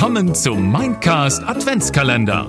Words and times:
willkommen 0.00 0.32
zum 0.32 0.70
Mindcast 0.70 1.42
Adventskalender. 1.42 2.48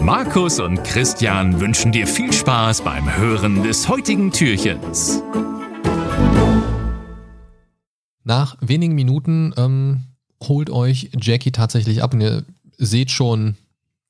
Markus 0.00 0.58
und 0.58 0.82
Christian 0.82 1.60
wünschen 1.60 1.92
dir 1.92 2.08
viel 2.08 2.32
Spaß 2.32 2.82
beim 2.82 3.16
Hören 3.16 3.62
des 3.62 3.88
heutigen 3.88 4.32
Türchens. 4.32 5.22
Nach 8.24 8.56
wenigen 8.60 8.96
Minuten 8.96 9.54
ähm, 9.56 10.00
holt 10.42 10.70
euch 10.70 11.10
Jackie 11.16 11.52
tatsächlich 11.52 12.02
ab 12.02 12.14
und 12.14 12.20
ihr 12.20 12.44
seht 12.76 13.12
schon, 13.12 13.56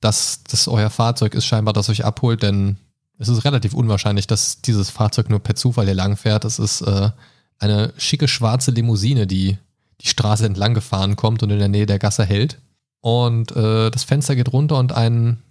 dass 0.00 0.44
das 0.44 0.66
euer 0.66 0.88
Fahrzeug 0.88 1.34
ist 1.34 1.44
scheinbar, 1.44 1.74
das 1.74 1.90
euch 1.90 2.06
abholt, 2.06 2.42
denn 2.42 2.78
es 3.18 3.28
ist 3.28 3.44
relativ 3.44 3.74
unwahrscheinlich, 3.74 4.26
dass 4.26 4.62
dieses 4.62 4.88
Fahrzeug 4.88 5.28
nur 5.28 5.40
per 5.40 5.56
Zufall 5.56 5.84
hier 5.84 5.94
lang 5.94 6.16
fährt. 6.16 6.46
Es 6.46 6.58
ist 6.58 6.80
äh, 6.80 7.10
eine 7.58 7.92
schicke 7.98 8.28
schwarze 8.28 8.70
Limousine, 8.70 9.26
die 9.26 9.58
die 10.00 10.08
Straße 10.08 10.46
entlang 10.46 10.74
gefahren 10.74 11.16
kommt 11.16 11.42
und 11.42 11.50
in 11.50 11.58
der 11.58 11.68
Nähe 11.68 11.86
der 11.86 11.98
Gasse 11.98 12.24
hält. 12.24 12.58
Und 13.00 13.52
äh, 13.52 13.90
das 13.90 14.04
Fenster 14.04 14.36
geht 14.36 14.52
runter 14.52 14.78
und 14.78 14.92
ein, 14.92 15.42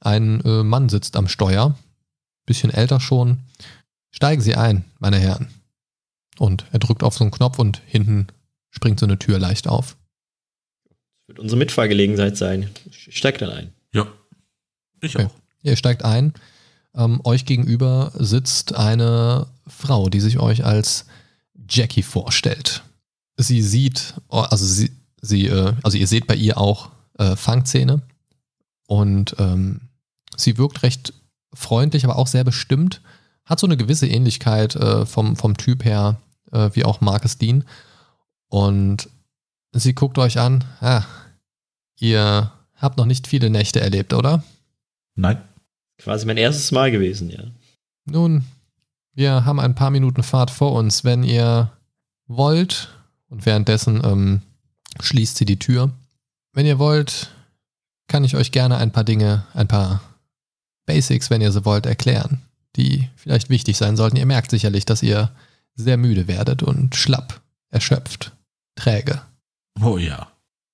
ein 0.00 0.40
äh, 0.44 0.62
Mann 0.62 0.88
sitzt 0.88 1.16
am 1.16 1.28
Steuer. 1.28 1.76
Bisschen 2.46 2.70
älter 2.70 3.00
schon. 3.00 3.38
Steigen 4.10 4.42
Sie 4.42 4.56
ein, 4.56 4.84
meine 4.98 5.18
Herren. 5.18 5.48
Und 6.38 6.66
er 6.72 6.78
drückt 6.78 7.02
auf 7.02 7.14
so 7.14 7.24
einen 7.24 7.30
Knopf 7.30 7.58
und 7.58 7.80
hinten 7.86 8.26
springt 8.70 8.98
so 8.98 9.06
eine 9.06 9.18
Tür 9.18 9.38
leicht 9.38 9.68
auf. 9.68 9.96
Das 10.88 11.28
wird 11.28 11.38
unsere 11.38 11.58
Mitfahrgelegenheit 11.58 12.36
sein. 12.36 12.70
Steigt 12.90 13.42
dann 13.42 13.50
ein. 13.50 13.72
Ja. 13.92 14.06
Ich 15.00 15.14
Okay. 15.16 15.26
auch. 15.26 15.34
Ihr 15.62 15.76
steigt 15.76 16.04
ein. 16.04 16.32
Ähm, 16.94 17.20
euch 17.24 17.44
gegenüber 17.46 18.12
sitzt 18.18 18.74
eine 18.74 19.46
Frau, 19.66 20.08
die 20.08 20.20
sich 20.20 20.38
euch 20.38 20.64
als 20.64 21.06
Jackie 21.68 22.02
vorstellt. 22.02 22.82
Sie 23.36 23.62
sieht, 23.62 24.14
also 24.28 24.64
sie, 24.66 24.90
sie 25.20 25.46
äh, 25.46 25.74
also 25.82 25.96
ihr 25.96 26.06
seht 26.06 26.26
bei 26.26 26.34
ihr 26.34 26.58
auch 26.58 26.90
äh, 27.18 27.36
Fangzähne 27.36 28.02
und 28.86 29.36
ähm, 29.38 29.88
sie 30.36 30.58
wirkt 30.58 30.82
recht 30.82 31.14
freundlich, 31.54 32.04
aber 32.04 32.16
auch 32.16 32.26
sehr 32.26 32.44
bestimmt. 32.44 33.00
Hat 33.44 33.58
so 33.60 33.66
eine 33.66 33.76
gewisse 33.76 34.06
Ähnlichkeit 34.06 34.76
äh, 34.76 35.06
vom, 35.06 35.36
vom 35.36 35.56
Typ 35.56 35.84
her 35.84 36.20
äh, 36.52 36.70
wie 36.74 36.84
auch 36.84 37.00
Marcus 37.00 37.38
Dean. 37.38 37.64
Und 38.48 39.08
sie 39.72 39.94
guckt 39.94 40.18
euch 40.18 40.38
an. 40.38 40.64
Ah, 40.80 41.04
ihr 41.98 42.52
habt 42.76 42.98
noch 42.98 43.06
nicht 43.06 43.26
viele 43.26 43.50
Nächte 43.50 43.80
erlebt, 43.80 44.12
oder? 44.12 44.44
Nein. 45.14 45.40
Quasi 45.98 46.26
mein 46.26 46.36
erstes 46.36 46.72
Mal 46.72 46.90
gewesen, 46.90 47.30
ja. 47.30 47.44
Nun, 48.04 48.44
wir 49.14 49.44
haben 49.44 49.60
ein 49.60 49.74
paar 49.74 49.90
Minuten 49.90 50.22
Fahrt 50.22 50.50
vor 50.50 50.72
uns. 50.72 51.04
Wenn 51.04 51.22
ihr 51.22 51.70
wollt, 52.26 52.88
und 53.32 53.46
währenddessen 53.46 54.02
ähm, 54.04 54.42
schließt 55.00 55.38
sie 55.38 55.46
die 55.46 55.58
Tür. 55.58 55.90
Wenn 56.52 56.66
ihr 56.66 56.78
wollt, 56.78 57.30
kann 58.06 58.24
ich 58.24 58.36
euch 58.36 58.52
gerne 58.52 58.76
ein 58.76 58.92
paar 58.92 59.04
Dinge, 59.04 59.46
ein 59.54 59.66
paar 59.68 60.02
Basics, 60.84 61.30
wenn 61.30 61.40
ihr 61.40 61.50
so 61.50 61.64
wollt, 61.64 61.86
erklären, 61.86 62.42
die 62.76 63.08
vielleicht 63.16 63.48
wichtig 63.48 63.78
sein 63.78 63.96
sollten. 63.96 64.16
Ihr 64.18 64.26
merkt 64.26 64.50
sicherlich, 64.50 64.84
dass 64.84 65.02
ihr 65.02 65.30
sehr 65.74 65.96
müde 65.96 66.28
werdet 66.28 66.62
und 66.62 66.94
schlapp, 66.94 67.40
erschöpft, 67.70 68.32
träge. 68.74 69.22
Oh 69.80 69.96
ja. 69.96 70.30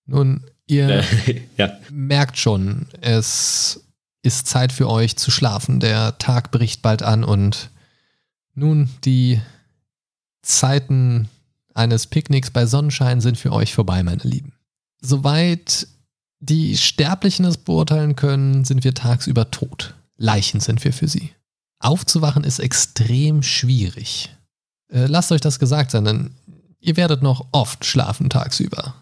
Nun, 0.07 0.43
ihr 0.67 0.89
Äh, 0.89 1.43
ja. 1.57 1.71
merkt 1.91 2.39
schon, 2.39 2.89
es 3.01 3.85
ist 4.23 4.49
Zeit 4.49 4.73
für 4.73 4.89
euch 4.91 5.17
zu 5.17 5.31
schlafen. 5.31 5.79
Der 5.79 6.19
Tag 6.19 6.51
bricht 6.51 6.83
bald 6.83 7.05
an 7.05 7.23
und 7.23 7.71
nun 8.55 8.91
die 9.05 9.41
Zeiten 10.43 11.29
eines 11.79 12.07
Picknicks 12.07 12.51
bei 12.51 12.67
Sonnenschein 12.67 13.21
sind 13.21 13.39
für 13.39 13.53
euch 13.53 13.73
vorbei, 13.73 14.03
meine 14.03 14.23
Lieben. 14.23 14.53
Soweit 15.01 15.87
die 16.41 16.77
Sterblichen 16.77 17.45
es 17.45 17.57
beurteilen 17.57 18.17
können, 18.17 18.65
sind 18.65 18.85
wir 18.85 18.95
tagsüber 18.95 19.51
tot. 19.51 19.95
Leichen 20.17 20.61
sind 20.61 20.85
wir 20.85 20.93
für 20.93 21.09
sie. 21.09 21.33
Aufzuwachen 21.79 22.45
ist 22.45 22.59
extrem 22.59 23.43
schwierig. 23.43 24.35
Äh, 24.93 25.07
lasst 25.07 25.31
euch 25.33 25.41
das 25.41 25.59
gesagt 25.59 25.93
sein, 25.93 26.05
denn 26.05 26.31
ihr 26.81 26.97
werdet 26.97 27.23
noch 27.23 27.47
oft 27.53 27.85
schlafen 27.85 28.31
tagsüber. 28.31 28.95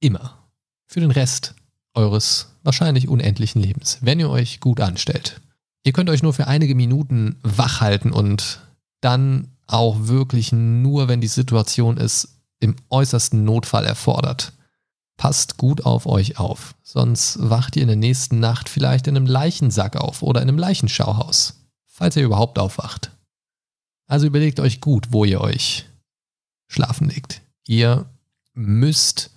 Immer. 0.00 0.38
Für 0.86 1.00
den 1.00 1.10
Rest 1.10 1.54
eures 1.94 2.48
wahrscheinlich 2.64 3.08
unendlichen 3.08 3.62
Lebens, 3.62 3.98
wenn 4.00 4.18
ihr 4.18 4.30
euch 4.30 4.60
gut 4.60 4.80
anstellt. 4.80 5.40
Ihr 5.84 5.92
könnt 5.92 6.10
euch 6.10 6.22
nur 6.22 6.32
für 6.32 6.46
einige 6.46 6.74
Minuten 6.74 7.36
wach 7.42 7.80
halten 7.80 8.10
und 8.10 8.60
dann 9.00 9.48
auch 9.66 10.08
wirklich 10.08 10.52
nur, 10.52 11.08
wenn 11.08 11.20
die 11.20 11.28
Situation 11.28 11.98
es 11.98 12.33
im 12.64 12.76
äußersten 12.90 13.44
Notfall 13.44 13.86
erfordert. 13.86 14.52
Passt 15.16 15.58
gut 15.58 15.84
auf 15.84 16.06
euch 16.06 16.38
auf, 16.38 16.74
sonst 16.82 17.38
wacht 17.38 17.76
ihr 17.76 17.82
in 17.82 17.88
der 17.88 17.96
nächsten 17.96 18.40
Nacht 18.40 18.68
vielleicht 18.68 19.06
in 19.06 19.16
einem 19.16 19.26
Leichensack 19.26 19.96
auf 19.96 20.22
oder 20.22 20.42
in 20.42 20.48
einem 20.48 20.58
Leichenschauhaus, 20.58 21.60
falls 21.86 22.16
ihr 22.16 22.24
überhaupt 22.24 22.58
aufwacht. 22.58 23.12
Also 24.06 24.26
überlegt 24.26 24.58
euch 24.58 24.80
gut, 24.80 25.12
wo 25.12 25.24
ihr 25.24 25.40
euch 25.40 25.86
schlafen 26.66 27.08
legt. 27.08 27.42
Ihr 27.66 28.06
müsst 28.54 29.30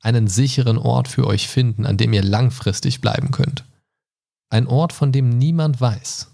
einen 0.00 0.28
sicheren 0.28 0.78
Ort 0.78 1.08
für 1.08 1.26
euch 1.26 1.48
finden, 1.48 1.86
an 1.86 1.96
dem 1.96 2.12
ihr 2.12 2.22
langfristig 2.22 3.00
bleiben 3.00 3.30
könnt. 3.30 3.64
Ein 4.48 4.66
Ort, 4.66 4.92
von 4.92 5.12
dem 5.12 5.28
niemand 5.28 5.80
weiß. 5.80 6.28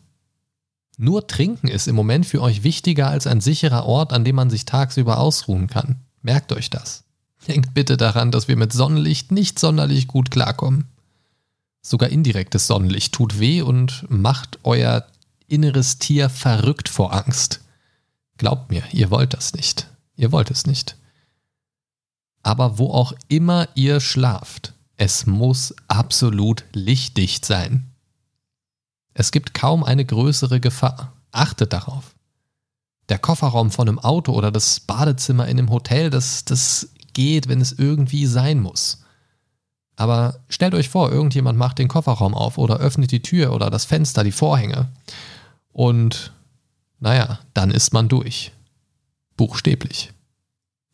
Nur 0.97 1.27
Trinken 1.27 1.69
ist 1.69 1.89
im 1.89 1.95
Moment 1.95 2.25
für 2.25 2.41
euch 2.41 2.63
wichtiger 2.63 3.09
als 3.09 3.27
ein 3.27 3.43
sicherer 3.43 3.85
Ort, 3.85 4.13
an 4.13 4.25
dem 4.25 4.37
man 4.37 4.49
sich 4.49 4.65
tagsüber 4.65 5.19
ausruhen 5.19 5.67
kann. 5.67 6.06
Merkt 6.27 6.51
euch 6.51 6.71
das. 6.71 7.05
Denkt 7.47 7.73
bitte 7.73 7.97
daran, 7.97 8.33
dass 8.33 8.49
wir 8.49 8.57
mit 8.57 8.73
Sonnenlicht 8.73 9.31
nicht 9.31 9.61
sonderlich 9.61 10.09
gut 10.09 10.33
klarkommen. 10.33 10.89
Sogar 11.83 12.09
indirektes 12.09 12.67
Sonnenlicht 12.67 13.15
tut 13.15 13.39
weh 13.39 13.63
und 13.63 14.05
macht 14.09 14.59
euer 14.65 15.07
inneres 15.47 16.01
Tier 16.01 16.29
verrückt 16.29 16.89
vor 16.89 17.15
Angst. 17.15 17.61
Glaubt 18.39 18.71
mir, 18.71 18.83
ihr 18.91 19.13
wollt 19.13 19.35
das 19.35 19.55
nicht. 19.55 19.89
Ihr 20.17 20.33
wollt 20.33 20.51
es 20.51 20.67
nicht. 20.67 20.97
Aber 22.43 22.77
wo 22.77 22.91
auch 22.91 23.13
immer 23.29 23.69
ihr 23.77 24.01
schlaft, 24.01 24.75
es 24.97 25.27
muss 25.27 25.77
absolut 25.87 26.65
lichtdicht 26.73 27.45
sein. 27.45 27.93
Es 29.15 29.31
gibt 29.31 29.55
kaum 29.55 29.85
eine 29.85 30.05
größere 30.05 30.59
Gefahr. 30.59 31.13
Achtet 31.31 31.73
darauf. 31.73 32.16
Der 33.09 33.19
Kofferraum 33.19 33.71
von 33.71 33.89
einem 33.89 33.99
Auto 33.99 34.33
oder 34.33 34.51
das 34.51 34.81
Badezimmer 34.81 35.47
in 35.47 35.59
einem 35.59 35.71
Hotel, 35.71 36.11
das, 36.11 36.45
das 36.45 36.91
geht, 37.13 37.49
wenn 37.49 37.61
es 37.61 37.73
irgendwie 37.73 38.27
sein 38.27 38.61
muss. 38.61 39.03
Aber 39.97 40.41
stellt 40.49 40.75
euch 40.75 40.89
vor, 40.89 41.11
irgendjemand 41.11 41.59
macht 41.59 41.79
den 41.79 41.89
Kofferraum 41.89 42.35
auf 42.35 42.59
oder 42.59 42.77
öffnet 42.77 43.11
die 43.13 43.23
Tür 43.23 43.53
oder 43.53 43.71
das 43.71 43.87
Fenster, 43.87 44.25
die 44.25 44.33
Vorhänge. 44.33 44.89
Und 45.73 46.33
naja, 47.01 47.39
dann 47.55 47.71
ist 47.71 47.93
man 47.93 48.09
durch. 48.09 48.53
Buchstäblich. 49.37 50.13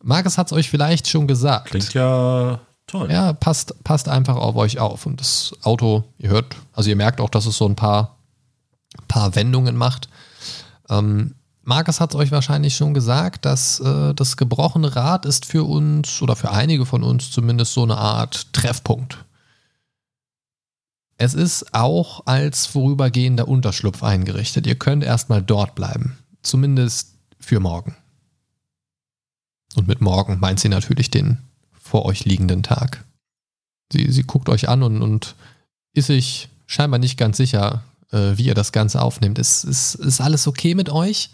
Marcus 0.01 0.37
hat 0.37 0.47
es 0.47 0.53
euch 0.53 0.69
vielleicht 0.69 1.07
schon 1.07 1.27
gesagt. 1.27 1.69
Klingt 1.69 1.93
ja 1.93 2.59
toll. 2.87 3.11
Ja, 3.11 3.33
passt, 3.33 3.83
passt 3.83 4.09
einfach 4.09 4.35
auf 4.35 4.55
euch 4.55 4.79
auf. 4.79 5.05
Und 5.05 5.19
das 5.19 5.53
Auto, 5.63 6.03
ihr 6.17 6.29
hört, 6.29 6.55
also 6.73 6.89
ihr 6.89 6.95
merkt 6.95 7.21
auch, 7.21 7.29
dass 7.29 7.45
es 7.45 7.57
so 7.57 7.65
ein 7.65 7.75
paar, 7.75 8.17
paar 9.07 9.35
Wendungen 9.35 9.75
macht. 9.75 10.09
Ähm, 10.89 11.35
Marcus 11.63 12.01
hat 12.01 12.13
es 12.13 12.19
euch 12.19 12.31
wahrscheinlich 12.31 12.75
schon 12.75 12.93
gesagt, 12.93 13.45
dass 13.45 13.79
äh, 13.79 14.13
das 14.13 14.35
gebrochene 14.35 14.95
Rad 14.95 15.25
ist 15.25 15.45
für 15.45 15.63
uns 15.63 16.21
oder 16.21 16.35
für 16.35 16.51
einige 16.51 16.85
von 16.85 17.03
uns 17.03 17.31
zumindest 17.31 17.73
so 17.73 17.83
eine 17.83 17.97
Art 17.97 18.51
Treffpunkt. 18.53 19.23
Es 21.17 21.33
ist 21.33 21.73
auch 21.73 22.25
als 22.25 22.65
vorübergehender 22.65 23.47
Unterschlupf 23.47 24.03
eingerichtet. 24.03 24.67
Ihr 24.67 24.75
könnt 24.75 25.05
erstmal 25.05 25.41
dort 25.41 25.73
bleiben. 25.73 26.17
Zumindest 26.41 27.13
für 27.39 27.61
morgen. 27.61 27.95
Und 29.75 29.87
mit 29.87 30.01
morgen 30.01 30.39
meint 30.41 30.59
sie 30.59 30.69
natürlich 30.69 31.11
den 31.11 31.37
vor 31.71 32.03
euch 32.05 32.25
liegenden 32.25 32.61
Tag. 32.63 33.05
Sie, 33.91 34.11
sie 34.11 34.23
guckt 34.23 34.49
euch 34.49 34.67
an 34.67 34.83
und, 34.83 35.01
und 35.01 35.35
ist 35.93 36.07
sich 36.07 36.49
scheinbar 36.65 36.99
nicht 36.99 37.17
ganz 37.17 37.37
sicher, 37.37 37.83
äh, 38.11 38.37
wie 38.37 38.45
ihr 38.45 38.55
das 38.55 38.73
Ganze 38.73 39.01
aufnehmt. 39.01 39.39
Ist, 39.39 39.63
ist, 39.63 39.95
ist 39.95 40.19
alles 40.19 40.47
okay 40.47 40.75
mit 40.75 40.89
euch? 40.89 41.29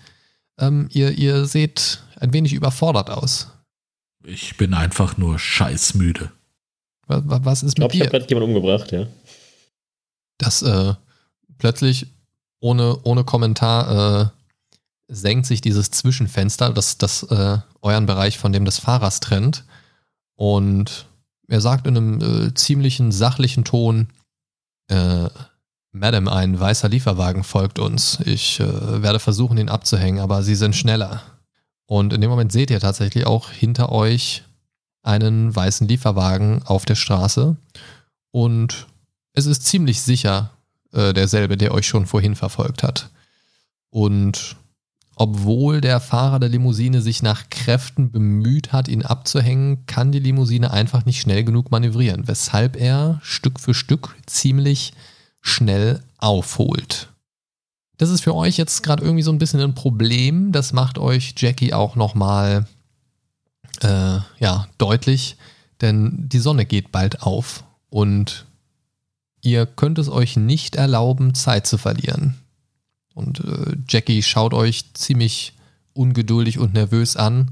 Ähm, 0.60 0.90
ihr, 0.92 1.12
ihr 1.12 1.46
seht 1.46 2.04
ein 2.20 2.34
wenig 2.34 2.54
überfordert 2.54 3.10
aus. 3.10 3.50
Ich 4.24 4.58
bin 4.58 4.74
einfach 4.74 5.18
nur 5.18 5.40
scheißmüde. 5.40 6.32
Was, 7.08 7.24
was 7.26 7.64
ist 7.64 7.70
Ich 7.70 7.76
glaube, 7.76 7.94
mit 7.94 7.96
ich 7.96 8.02
habe 8.02 8.12
dir? 8.12 8.20
gerade 8.20 8.30
jemanden 8.30 8.56
umgebracht, 8.56 8.92
ja. 8.92 9.08
Das 10.38 10.62
äh, 10.62 10.94
plötzlich 11.58 12.08
ohne, 12.60 13.00
ohne 13.04 13.24
Kommentar 13.24 14.22
äh, 14.22 14.30
senkt 15.08 15.46
sich 15.46 15.62
dieses 15.62 15.92
Zwischenfenster, 15.92 16.72
das, 16.72 16.98
das 16.98 17.24
äh, 17.24 17.58
euren 17.82 18.06
Bereich 18.06 18.38
von 18.38 18.52
dem 18.54 18.66
des 18.66 18.78
Fahrers 18.80 19.20
trennt. 19.22 19.64
Und 20.36 21.08
er 21.48 21.62
sagt 21.62 21.88
in 21.88 21.98
einem 21.98 22.22
äh, 22.22 22.54
ziemlichen 22.54 23.12
sachlichen 23.12 23.64
Ton, 23.64 24.10
äh, 24.88 25.30
Madam, 25.92 26.28
ein 26.28 26.60
weißer 26.60 26.88
Lieferwagen 26.88 27.44
folgt 27.44 27.80
uns. 27.80 28.20
Ich 28.26 28.60
äh, 28.60 29.02
werde 29.02 29.20
versuchen, 29.20 29.58
ihn 29.58 29.70
abzuhängen, 29.70 30.20
aber 30.20 30.44
Sie 30.44 30.56
sind 30.56 30.76
schneller. 30.76 31.22
Und 31.88 32.14
in 32.14 32.22
dem 32.22 32.30
Moment 32.30 32.52
seht 32.52 32.70
ihr 32.70 32.80
tatsächlich 32.80 33.26
auch 33.26 33.50
hinter 33.50 33.92
euch 33.92 34.44
einen 35.02 35.56
weißen 35.56 35.88
Lieferwagen 35.88 36.62
auf 36.64 36.86
der 36.86 36.96
Straße 36.96 37.56
und 38.32 38.88
es 39.34 39.46
ist 39.46 39.66
ziemlich 39.66 40.02
sicher 40.02 40.52
äh, 40.94 41.14
derselbe, 41.14 41.58
der 41.58 41.74
euch 41.74 41.88
schon 41.88 42.06
vorhin 42.06 42.36
verfolgt 42.36 42.84
hat. 42.84 43.10
Und 43.90 44.58
obwohl 45.16 45.82
der 45.82 46.00
Fahrer 46.00 46.40
der 46.40 46.50
Limousine 46.50 47.02
sich 47.02 47.22
nach 47.22 47.50
Kräften 47.50 48.12
bemüht 48.12 48.72
hat, 48.72 48.88
ihn 48.88 49.04
abzuhängen, 49.04 49.86
kann 49.86 50.12
die 50.12 50.20
Limousine 50.20 50.72
einfach 50.72 51.06
nicht 51.06 51.22
schnell 51.22 51.44
genug 51.44 51.72
manövrieren, 51.72 52.28
weshalb 52.28 52.76
er 52.78 53.20
Stück 53.24 53.60
für 53.60 53.74
Stück 53.74 54.16
ziemlich 54.26 54.94
schnell 55.42 56.04
aufholt. 56.18 57.10
Das 57.98 58.10
ist 58.10 58.22
für 58.22 58.34
euch 58.34 58.58
jetzt 58.58 58.82
gerade 58.82 59.04
irgendwie 59.04 59.24
so 59.24 59.32
ein 59.32 59.40
bisschen 59.40 59.60
ein 59.60 59.76
Problem. 59.76 60.52
Das 60.52 60.72
macht 60.72 60.98
euch 60.98 61.34
Jackie 61.38 61.74
auch 61.74 61.96
nochmal 61.96 62.66
äh, 63.82 64.20
ja, 64.40 64.68
deutlich, 64.78 65.36
denn 65.82 66.30
die 66.30 66.40
Sonne 66.40 66.66
geht 66.66 66.92
bald 66.92 67.24
auf 67.24 67.64
und 67.90 68.46
ihr 69.42 69.66
könnt 69.66 70.00
es 70.00 70.10
euch 70.10 70.38
nicht 70.38 70.76
erlauben, 70.76 71.34
Zeit 71.36 71.68
zu 71.68 71.78
verlieren. 71.78 72.36
Und 73.14 73.42
äh, 73.42 73.76
Jackie 73.88 74.24
schaut 74.24 74.54
euch 74.54 74.94
ziemlich 74.94 75.54
ungeduldig 75.94 76.58
und 76.58 76.74
nervös 76.74 77.18
an. 77.18 77.52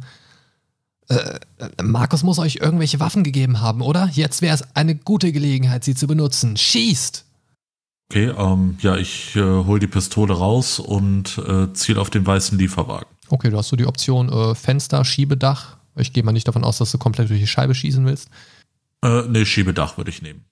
Äh, 1.09 1.39
Markus 1.81 2.23
muss 2.23 2.39
euch 2.39 2.57
irgendwelche 2.57 3.01
Waffen 3.01 3.23
gegeben 3.23 3.59
haben, 3.59 3.81
oder? 3.81 4.09
Jetzt 4.13 4.41
wäre 4.41 4.55
es 4.55 4.75
eine 4.75 4.95
gute 4.95 5.33
Gelegenheit, 5.33 5.83
sie 5.83 5.95
zu 5.95 6.07
benutzen. 6.07 6.55
Schießt! 6.55 7.25
Okay, 8.09 8.27
ähm, 8.37 8.77
ja, 8.81 8.95
ich 8.95 9.35
äh, 9.35 9.41
hole 9.41 9.79
die 9.79 9.87
Pistole 9.87 10.33
raus 10.33 10.79
und 10.79 11.37
äh, 11.39 11.73
ziele 11.73 11.99
auf 11.99 12.09
den 12.09 12.25
weißen 12.25 12.57
Lieferwagen. 12.57 13.07
Okay, 13.29 13.49
du 13.49 13.57
hast 13.57 13.67
so 13.67 13.75
die 13.75 13.85
Option 13.85 14.29
äh, 14.29 14.55
Fenster, 14.55 15.03
Schiebedach. 15.03 15.77
Ich 15.97 16.13
gehe 16.13 16.23
mal 16.23 16.31
nicht 16.31 16.47
davon 16.47 16.63
aus, 16.63 16.77
dass 16.77 16.91
du 16.91 16.97
komplett 16.97 17.29
durch 17.29 17.39
die 17.39 17.47
Scheibe 17.47 17.75
schießen 17.75 18.05
willst. 18.05 18.29
Äh, 19.03 19.23
nee, 19.27 19.45
Schiebedach 19.45 19.97
würde 19.97 20.09
ich 20.09 20.21
nehmen. 20.21 20.45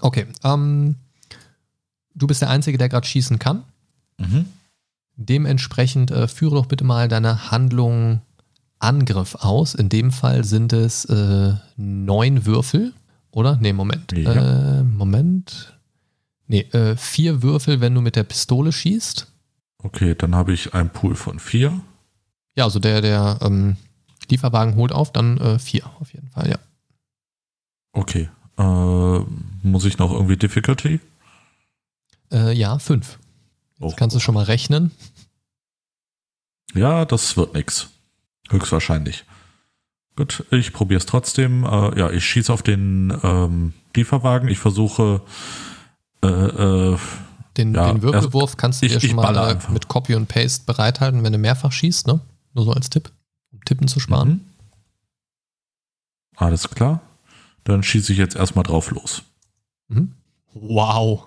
Okay, 0.00 0.26
ähm, 0.44 0.96
du 2.14 2.26
bist 2.26 2.42
der 2.42 2.50
Einzige, 2.50 2.76
der 2.76 2.90
gerade 2.90 3.06
schießen 3.06 3.38
kann. 3.38 3.64
Mhm. 4.18 4.46
Dementsprechend 5.16 6.10
äh, 6.10 6.28
führe 6.28 6.56
doch 6.56 6.66
bitte 6.66 6.84
mal 6.84 7.08
deine 7.08 7.50
Handlung 7.50 8.20
Angriff 8.78 9.36
aus. 9.36 9.74
In 9.74 9.88
dem 9.88 10.10
Fall 10.10 10.44
sind 10.44 10.72
es 10.72 11.04
äh, 11.06 11.54
neun 11.76 12.44
Würfel, 12.44 12.92
oder? 13.30 13.56
Nee, 13.60 13.72
Moment. 13.72 14.12
Ja. 14.12 14.80
Äh, 14.80 14.82
Moment. 14.82 15.77
Nee, 16.48 16.60
äh, 16.72 16.96
vier 16.96 17.42
Würfel, 17.42 17.80
wenn 17.80 17.94
du 17.94 18.00
mit 18.00 18.16
der 18.16 18.24
Pistole 18.24 18.72
schießt. 18.72 19.26
Okay, 19.82 20.14
dann 20.16 20.34
habe 20.34 20.52
ich 20.52 20.74
einen 20.74 20.90
Pool 20.90 21.14
von 21.14 21.38
vier. 21.38 21.80
Ja, 22.56 22.64
also 22.64 22.78
der, 22.80 23.00
der 23.00 23.38
ähm, 23.42 23.76
Lieferwagen 24.30 24.74
holt 24.74 24.90
auf, 24.92 25.12
dann 25.12 25.38
äh, 25.38 25.58
vier 25.58 25.86
auf 26.00 26.12
jeden 26.12 26.28
Fall, 26.30 26.50
ja. 26.50 26.58
Okay. 27.92 28.28
Äh, 28.58 29.18
muss 29.62 29.84
ich 29.84 29.98
noch 29.98 30.10
irgendwie 30.12 30.36
Difficulty? 30.36 31.00
Äh, 32.32 32.52
ja, 32.54 32.78
fünf. 32.78 33.18
Jetzt 33.78 33.92
Oh. 33.92 33.94
kannst 33.96 34.16
du 34.16 34.20
schon 34.20 34.34
mal 34.34 34.44
rechnen. 34.44 34.90
Ja, 36.74 37.04
das 37.04 37.36
wird 37.36 37.54
nix. 37.54 37.88
Höchstwahrscheinlich. 38.50 39.24
Gut, 40.16 40.44
ich 40.50 40.72
probiere 40.72 40.98
es 40.98 41.06
trotzdem. 41.06 41.64
Äh, 41.64 41.98
ja, 41.98 42.10
ich 42.10 42.24
schieße 42.24 42.52
auf 42.52 42.62
den 42.62 43.16
ähm, 43.22 43.72
Lieferwagen. 43.94 44.48
Ich 44.48 44.58
versuche 44.58 45.22
äh, 46.22 46.26
äh, 46.28 46.98
Den, 47.56 47.74
Ja, 47.74 47.92
den 47.92 48.02
Würfelwurf 48.02 48.56
kannst 48.56 48.82
du 48.82 48.86
ich- 48.86 48.92
dir 48.94 49.00
schon 49.00 49.16
mal 49.16 49.36
einfach. 49.36 49.68
mit 49.70 49.88
Copy 49.88 50.14
und 50.14 50.26
Paste 50.28 50.64
bereithalten, 50.66 51.22
wenn 51.24 51.32
du 51.32 51.38
mehrfach 51.38 51.72
schießt, 51.72 52.06
ne? 52.06 52.20
Nur 52.54 52.64
so 52.64 52.72
als 52.72 52.88
Tipp, 52.90 53.10
um 53.52 53.60
Tippen 53.64 53.88
zu 53.88 53.98
sparen. 54.00 54.28
Mhm. 54.28 54.40
Alles 56.36 56.68
klar. 56.70 57.00
Dann 57.64 57.82
schieße 57.82 58.12
ich 58.12 58.18
jetzt 58.18 58.36
erstmal 58.36 58.62
drauf 58.64 58.90
los. 58.90 59.22
Mhm. 59.88 60.14
Wow. 60.54 61.24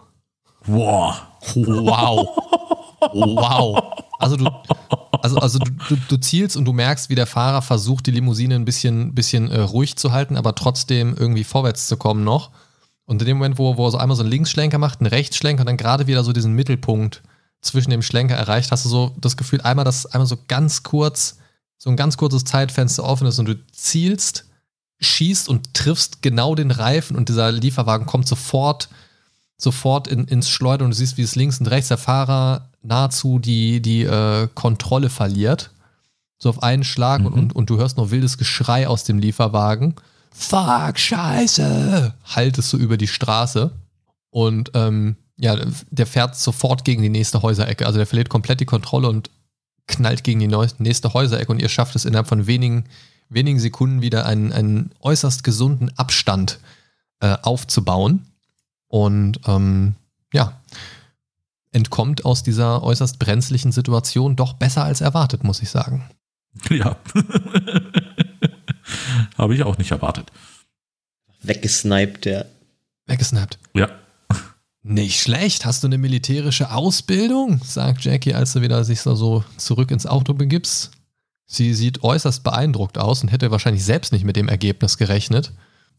Wow. 0.66 1.16
Wow. 1.56 2.28
Wow. 3.14 3.94
Also 4.20 4.38
du, 4.38 4.48
also, 5.22 5.38
also 5.38 5.60
du, 5.60 5.72
du, 5.90 5.96
du 6.08 6.18
zielst 6.18 6.56
und 6.56 6.66
du 6.66 6.74
merkst, 6.74 7.10
wie 7.10 7.16
der 7.16 7.26
Fahrer 7.28 7.62
versucht, 7.62 8.06
die 8.06 8.12
Limousine 8.12 8.56
ein 8.56 8.66
bisschen, 8.66 9.14
bisschen 9.16 9.50
äh, 9.50 9.60
ruhig 9.62 9.96
zu 9.98 10.12
halten, 10.12 10.38
aber 10.38 10.54
trotzdem 10.56 11.16
irgendwie 11.18 11.44
vorwärts 11.44 11.88
zu 11.88 11.98
kommen 11.98 12.24
noch. 12.24 12.52
Und 13.12 13.22
in 13.22 13.28
dem 13.28 13.38
Moment, 13.38 13.60
wo, 13.60 13.76
wo 13.78 13.88
er 13.88 13.92
so 13.92 13.98
einmal 13.98 14.16
so 14.16 14.24
einen 14.24 14.32
Linksschlenker 14.32 14.78
macht, 14.78 15.02
einen 15.02 15.08
Rechtsschlenker 15.08 15.62
und 15.62 15.68
dann 15.68 15.78
gerade 15.78 16.08
wieder 16.08 16.24
so 16.24 16.32
diesen 16.32 16.54
Mittelpunkt 16.54 17.22
zwischen 17.62 17.92
dem 17.92 18.02
Schlenker 18.02 18.36
erreicht, 18.36 18.72
hast 18.72 18.86
du 18.86 18.90
so 18.90 19.14
das 19.20 19.36
Gefühl, 19.36 19.62
einmal, 19.62 19.84
dass 19.86 20.06
einmal 20.06 20.28
so 20.28 20.38
ganz 20.48 20.84
kurz, 20.84 21.38
so 21.78 21.90
ein 21.90 21.98
ganz 21.98 22.16
kurzes 22.16 22.46
Zeitfenster 22.46 23.04
offen 23.04 23.28
ist 23.28 23.38
und 23.38 23.48
du 23.48 23.56
zielst, 23.74 24.46
schießt 25.02 25.50
und 25.50 25.74
triffst 25.74 26.22
genau 26.22 26.56
den 26.56 26.72
Reifen 26.72 27.18
und 27.18 27.28
dieser 27.28 27.52
Lieferwagen 27.52 28.06
kommt 28.08 28.28
sofort 28.28 28.90
sofort 29.58 30.08
in, 30.08 30.26
ins 30.26 30.50
Schleudern 30.50 30.86
und 30.86 30.92
du 30.92 30.98
siehst, 30.98 31.18
wie 31.18 31.22
es 31.22 31.36
links 31.36 31.60
und 31.60 31.68
rechts 31.68 31.90
der 31.90 31.98
Fahrer 31.98 32.70
nahezu 32.82 33.38
die, 33.38 33.82
die 33.82 34.04
äh, 34.04 34.48
Kontrolle 34.56 35.10
verliert. 35.10 35.70
So 36.40 36.50
auf 36.50 36.64
einen 36.64 36.84
Schlag 36.84 37.20
Mhm. 37.22 37.28
und, 37.28 37.34
und, 37.34 37.56
und 37.56 37.70
du 37.70 37.78
hörst 37.78 37.98
noch 37.98 38.10
wildes 38.10 38.38
Geschrei 38.40 38.88
aus 38.88 39.04
dem 39.04 39.20
Lieferwagen. 39.20 39.96
Fuck, 40.32 40.98
scheiße! 40.98 42.14
Haltest 42.24 42.74
du 42.74 42.78
über 42.78 42.98
die 42.98 43.08
Straße. 43.08 43.72
Und 44.30 44.72
ähm, 44.74 45.18
ja, 45.38 45.58
der 45.90 46.08
fährt 46.08 46.36
sofort 46.36 46.86
gegen 46.86 47.02
die 47.02 47.10
nächste 47.10 47.42
Häuserecke. 47.42 47.86
Also 47.86 47.98
der 47.98 48.08
verliert 48.08 48.30
komplett 48.30 48.60
die 48.60 48.66
Kontrolle 48.66 49.10
und 49.10 49.30
knallt 49.88 50.24
gegen 50.24 50.40
die 50.40 50.48
nächste 50.80 51.14
Häuserecke 51.14 51.52
und 51.52 51.62
ihr 51.62 51.70
schafft 51.70 51.96
es 51.96 52.06
innerhalb 52.06 52.28
von 52.28 52.48
wenigen, 52.48 52.86
wenigen 53.30 53.60
Sekunden 53.60 54.02
wieder 54.02 54.26
einen, 54.26 54.54
einen 54.54 54.92
äußerst 55.02 55.44
gesunden 55.44 55.92
Abstand 55.98 56.60
äh, 57.20 57.38
aufzubauen. 57.42 58.26
Und 58.88 59.40
ähm, 59.48 59.96
ja, 60.34 60.62
entkommt 61.72 62.26
aus 62.26 62.44
dieser 62.44 62.84
äußerst 62.84 63.20
brenzlichen 63.20 63.72
Situation 63.72 64.36
doch 64.36 64.54
besser 64.54 64.84
als 64.84 65.02
erwartet, 65.02 65.44
muss 65.44 65.62
ich 65.62 65.70
sagen. 65.70 66.10
Ja. 66.70 66.98
Habe 69.38 69.56
ich 69.56 69.64
auch 69.64 69.78
nicht 69.78 69.92
erwartet. 69.92 70.32
Weggesniped, 71.42 72.26
der. 72.26 72.46
Weggesnappt. 73.08 73.58
Ja. 73.74 73.90
Nicht 74.84 75.22
schlecht. 75.22 75.66
Hast 75.66 75.84
du 75.84 75.88
eine 75.88 75.98
militärische 75.98 76.72
Ausbildung? 76.72 77.62
sagt 77.64 78.04
Jackie, 78.04 78.34
als 78.34 78.54
du 78.54 78.62
wieder 78.62 78.84
sich 78.84 79.02
so, 79.02 79.16
so 79.16 79.44
zurück 79.58 79.92
ins 79.92 80.08
Auto 80.08 80.34
begibst. 80.34 80.92
Sie 81.46 81.74
sieht 81.74 82.04
äußerst 82.04 82.44
beeindruckt 82.44 82.98
aus 82.98 83.22
und 83.22 83.30
hätte 83.30 83.52
wahrscheinlich 83.52 83.84
selbst 83.84 84.14
nicht 84.14 84.24
mit 84.24 84.38
dem 84.38 84.48
Ergebnis 84.48 84.98
gerechnet. 84.98 85.52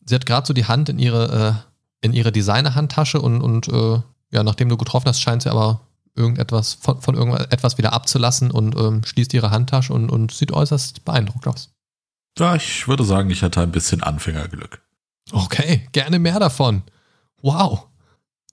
Sie 0.04 0.14
hat 0.14 0.26
gerade 0.26 0.47
so 0.47 0.54
die 0.54 0.64
Hand 0.64 0.88
in 0.88 0.99
ihre, 0.99 1.64
äh, 2.02 2.07
in 2.07 2.12
ihre 2.12 2.33
Designer-Handtasche 2.33 3.21
und, 3.21 3.40
und 3.42 3.69
äh, 3.69 4.00
ja, 4.33 4.42
nachdem 4.42 4.69
du 4.69 4.76
getroffen 4.76 5.09
hast, 5.09 5.21
scheint 5.21 5.42
sie 5.42 5.50
aber 5.50 5.83
irgendetwas 6.16 6.75
von, 6.75 7.00
von 7.00 7.14
irgendetwas 7.14 7.78
wieder 7.78 7.92
abzulassen 7.92 8.50
und 8.50 8.76
ähm, 8.76 9.04
schließt 9.04 9.33
ihre 9.35 9.50
Handtasche 9.50 9.92
und, 9.92 10.11
und 10.11 10.33
sieht 10.33 10.52
äußerst 10.52 11.04
beeindruckt 11.04 11.47
aus. 11.47 11.72
Ja, 12.38 12.54
ich 12.54 12.88
würde 12.88 13.04
sagen, 13.04 13.30
ich 13.30 13.42
hatte 13.42 13.60
ein 13.60 13.72
bisschen 13.72 14.02
Anfängerglück. 14.02 14.80
Okay, 15.30 15.86
gerne 15.92 16.18
mehr 16.18 16.38
davon. 16.38 16.82
Wow. 17.40 17.86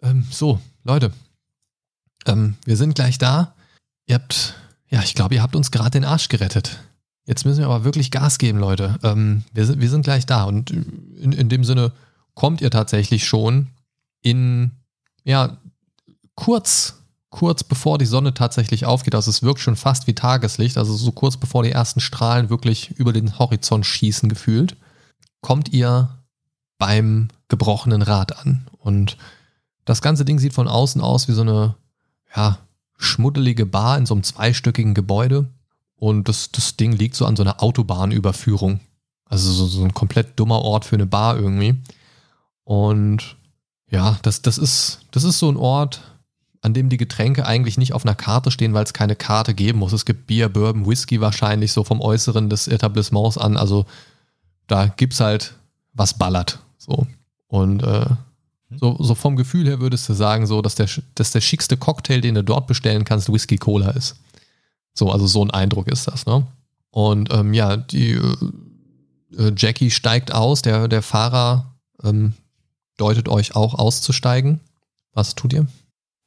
Ähm, 0.01 0.27
so, 0.29 0.59
Leute. 0.83 1.12
Ähm, 2.25 2.55
wir 2.65 2.77
sind 2.77 2.95
gleich 2.95 3.17
da. 3.17 3.55
Ihr 4.05 4.15
habt, 4.15 4.55
ja, 4.89 5.01
ich 5.01 5.15
glaube, 5.15 5.36
ihr 5.36 5.41
habt 5.41 5.55
uns 5.55 5.71
gerade 5.71 5.91
den 5.91 6.05
Arsch 6.05 6.29
gerettet. 6.29 6.83
Jetzt 7.25 7.45
müssen 7.45 7.59
wir 7.59 7.67
aber 7.67 7.83
wirklich 7.83 8.12
Gas 8.12 8.38
geben, 8.38 8.59
Leute. 8.59 8.98
Ähm, 9.03 9.43
wir, 9.53 9.65
sind, 9.65 9.79
wir 9.79 9.89
sind 9.89 10.01
gleich 10.01 10.25
da. 10.25 10.43
Und 10.43 10.71
in, 10.71 11.31
in 11.31 11.48
dem 11.50 11.63
Sinne 11.63 11.91
kommt 12.33 12.62
ihr 12.62 12.71
tatsächlich 12.71 13.27
schon 13.27 13.67
in, 14.21 14.71
ja, 15.24 15.57
kurz, 16.36 16.99
kurz 17.29 17.63
bevor 17.63 17.98
die 17.98 18.05
Sonne 18.05 18.33
tatsächlich 18.33 18.86
aufgeht. 18.86 19.15
Also 19.15 19.29
es 19.29 19.43
wirkt 19.43 19.59
schon 19.59 19.75
fast 19.75 20.07
wie 20.07 20.15
Tageslicht. 20.15 20.77
Also 20.77 20.95
so 20.95 21.12
kurz 21.12 21.38
bevor 21.38 21.63
die 21.63 21.71
ersten 21.71 22.00
Strahlen 22.00 22.50
wirklich 22.50 22.91
über 22.91 23.13
den 23.13 23.38
Horizont 23.38 23.86
schießen 23.86 24.29
gefühlt, 24.29 24.75
kommt 25.41 25.69
ihr 25.69 26.09
beim 26.77 27.27
gebrochenen 27.48 28.01
Rad 28.01 28.38
an. 28.39 28.67
Und 28.79 29.17
das 29.86 30.01
ganze 30.01 30.25
Ding 30.25 30.39
sieht 30.39 30.53
von 30.53 30.67
außen 30.67 31.01
aus 31.01 31.27
wie 31.27 31.33
so 31.33 31.41
eine, 31.41 31.75
ja, 32.36 32.59
schmuddelige 32.98 33.65
Bar 33.65 33.98
in 33.98 34.05
so 34.05 34.13
einem 34.13 34.24
zweistöckigen 34.24 34.93
Gebäude. 34.93 35.48
Und 35.95 36.29
das, 36.29 36.51
das 36.51 36.77
Ding 36.77 36.93
liegt 36.93 37.15
so 37.15 37.25
an 37.25 37.36
so 37.36 37.43
einer 37.43 37.62
Autobahnüberführung. 37.62 38.79
Also 39.25 39.51
so, 39.51 39.67
so 39.67 39.83
ein 39.83 39.93
komplett 39.93 40.39
dummer 40.39 40.62
Ort 40.62 40.86
für 40.86 40.95
eine 40.95 41.05
Bar 41.05 41.38
irgendwie. 41.38 41.75
Und 42.63 43.36
ja, 43.89 44.17
das, 44.21 44.41
das, 44.41 44.57
ist, 44.57 45.01
das 45.12 45.24
ist 45.24 45.39
so 45.39 45.50
ein 45.50 45.57
Ort, 45.57 46.01
an 46.62 46.74
dem 46.74 46.89
die 46.89 46.98
Getränke 46.98 47.46
eigentlich 47.46 47.78
nicht 47.78 47.94
auf 47.94 48.06
einer 48.06 48.16
Karte 48.16 48.51
stehen, 48.51 48.74
weil 48.74 48.84
es 48.84 48.94
keine 48.94 49.16
Karte 49.16 49.54
geben 49.54 49.80
muss. 49.80 49.94
Es 49.94 50.06
gibt 50.06 50.28
Bier, 50.28 50.50
Bourbon, 50.50 50.86
Whisky 50.86 51.22
wahrscheinlich 51.22 51.72
so 51.72 51.84
vom 51.84 52.01
Äußeren 52.01 52.50
des 52.50 52.68
Etablissements 52.68 53.38
an. 53.38 53.58
Also 53.58 53.86
da 54.68 54.88
gibt's 54.88 55.20
halt 55.20 55.56
was 55.94 56.18
ballert. 56.18 56.60
So. 56.78 57.08
Und 57.48 57.84
äh, 57.84 58.06
so, 58.75 58.98
so 59.00 59.16
vom 59.16 59.36
Gefühl 59.36 59.68
her 59.68 59.80
würdest 59.80 60.08
du 60.10 60.13
sagen, 60.13 60.48
so, 60.48 60.62
dass 60.62 60.75
der, 60.75 60.88
dass 61.16 61.32
der 61.32 61.42
schickste 61.42 61.78
Cocktail, 61.78 62.22
den 62.22 62.36
du 62.36 62.44
dort 62.44 62.68
bestellen 62.68 63.06
kannst, 63.06 63.32
Whisky 63.32 63.58
Cola 63.58 63.92
ist. 63.92 64.16
So, 64.94 65.12
also 65.12 65.28
so 65.28 65.44
ein 65.44 65.51
Eindruck 65.51 65.88
ist 65.88 66.08
das, 66.08 66.25
ne? 66.25 66.46
Und 66.92 67.34
ähm, 67.34 67.54
ja, 67.54 67.78
die, 67.78 68.12
äh, 68.13 68.36
Äh, 69.38 69.54
Jackie 69.56 69.92
steigt 69.92 70.34
aus, 70.34 70.63
der, 70.63 70.88
der 70.88 71.04
Fahrer 71.04 71.75
ähm, 72.04 72.34
deutet 72.98 73.30
euch 73.30 73.56
auch 73.56 73.75
auszusteigen. 73.75 74.60
Was 75.13 75.36
tut 75.36 75.54
ihr? 75.54 75.68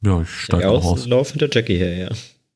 Ja, 0.02 0.20
ich 0.20 0.28
steige 0.28 0.68
auch 0.68 0.84
aus. 0.84 1.06
Lauf 1.06 1.30
hinter 1.30 1.48
Jackie 1.50 1.78
her, 1.78 1.96
ja. 1.96 2.08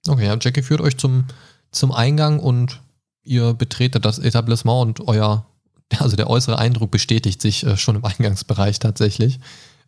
Okay, 0.08 0.26
ja, 0.26 0.36
Jackie 0.40 0.62
führt 0.62 0.80
euch 0.80 0.96
zum, 0.96 1.24
zum 1.70 1.92
Eingang 1.92 2.40
und 2.40 2.80
ihr 3.22 3.54
betretet 3.54 4.04
das 4.04 4.18
Etablissement 4.18 5.00
und 5.00 5.08
euer, 5.08 5.46
also 5.98 6.16
der 6.16 6.28
äußere 6.28 6.58
Eindruck 6.58 6.90
bestätigt 6.90 7.40
sich 7.40 7.64
äh, 7.64 7.76
schon 7.76 7.96
im 7.96 8.04
Eingangsbereich 8.04 8.78
tatsächlich. 8.78 9.38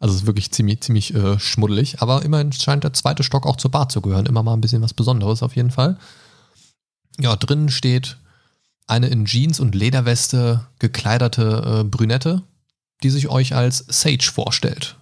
Also 0.00 0.14
es 0.14 0.22
ist 0.22 0.26
wirklich 0.26 0.52
ziemlich, 0.52 0.80
ziemlich 0.80 1.14
äh, 1.14 1.38
schmuddelig, 1.40 2.00
aber 2.00 2.24
immerhin 2.24 2.52
scheint 2.52 2.84
der 2.84 2.92
zweite 2.92 3.24
Stock 3.24 3.46
auch 3.46 3.56
zur 3.56 3.72
Bar 3.72 3.88
zu 3.88 4.00
gehören. 4.00 4.26
Immer 4.26 4.44
mal 4.44 4.54
ein 4.54 4.60
bisschen 4.60 4.82
was 4.82 4.94
Besonderes 4.94 5.42
auf 5.42 5.56
jeden 5.56 5.72
Fall. 5.72 5.98
Ja, 7.20 7.34
drinnen 7.34 7.68
steht 7.68 8.16
eine 8.86 9.08
in 9.08 9.24
Jeans 9.26 9.58
und 9.58 9.74
Lederweste 9.74 10.66
gekleiderte 10.78 11.80
äh, 11.80 11.84
Brünette, 11.84 12.42
die 13.02 13.10
sich 13.10 13.28
euch 13.28 13.54
als 13.54 13.84
Sage 13.88 14.22
vorstellt. 14.22 14.96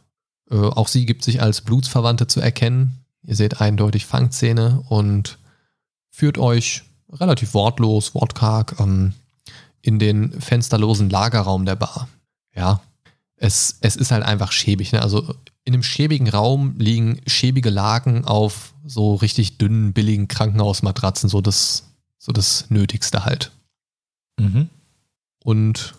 Äh, 0.51 0.57
auch 0.57 0.89
sie 0.89 1.07
gibt 1.07 1.25
sich 1.25 1.43
als 1.43 1.61
Blutsverwandte 1.61 2.27
zu 2.27 2.41
erkennen. 2.41 3.05
Ihr 3.23 3.37
seht 3.37 3.61
eindeutig 3.61 4.07
Fangzähne 4.07 4.83
und 4.89 5.39
führt 6.11 6.39
euch 6.39 6.85
relativ 7.11 7.55
wortlos, 7.55 8.15
wortkarg 8.15 8.77
ähm, 8.81 9.15
in 9.83 9.99
den 9.99 10.41
fensterlosen 10.41 11.11
Lagerraum 11.11 11.65
der 11.65 11.77
Bar. 11.77 12.09
Ja, 12.55 12.81
es, 13.37 13.79
es 13.81 13.97
ist 13.97 14.11
halt 14.11 14.25
einfach 14.25 14.53
schäbig. 14.53 14.93
Ne? 14.93 15.03
Also 15.03 15.35
in 15.65 15.75
einem 15.75 15.83
schäbigen 15.83 16.29
Raum 16.29 16.75
liegen 16.79 17.21
schäbige 17.27 17.71
Lagen 17.71 18.25
auf 18.25 18.73
so 18.85 19.15
richtig 19.17 19.59
dünnen, 19.59 19.93
billigen 19.93 20.29
Krankenhausmatratzen, 20.29 21.29
so 21.29 21.41
das, 21.41 21.85
so 22.19 22.33
das 22.33 22.71
Nötigste 22.71 23.25
halt. 23.25 23.53
Mhm. 24.39 24.69
Und 25.43 25.95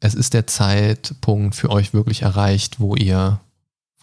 es 0.00 0.14
ist 0.14 0.34
der 0.34 0.46
Zeitpunkt 0.46 1.54
für 1.54 1.70
euch 1.70 1.94
wirklich 1.94 2.22
erreicht, 2.22 2.80
wo 2.80 2.96
ihr, 2.96 3.40